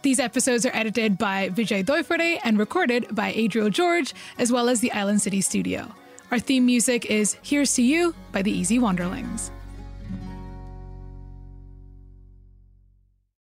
These 0.06 0.20
episodes 0.20 0.68
are 0.68 0.76
edited 0.76 1.18
by 1.18 1.50
Vijay 1.50 1.84
Doifore 1.84 2.40
and 2.44 2.60
recorded 2.60 3.08
by 3.16 3.34
Adriel 3.34 3.72
George, 3.72 4.14
as 4.38 4.52
well 4.52 4.70
as 4.70 4.80
the 4.80 4.92
Island 4.92 5.20
City 5.20 5.42
Studio. 5.42 5.92
Our 6.30 6.38
theme 6.38 6.68
music 6.68 7.08
is 7.08 7.38
Here's 7.42 7.74
to 7.74 7.82
You 7.82 8.14
by 8.32 8.44
the 8.44 8.52
Easy 8.52 8.78
Wanderlings. 8.78 9.50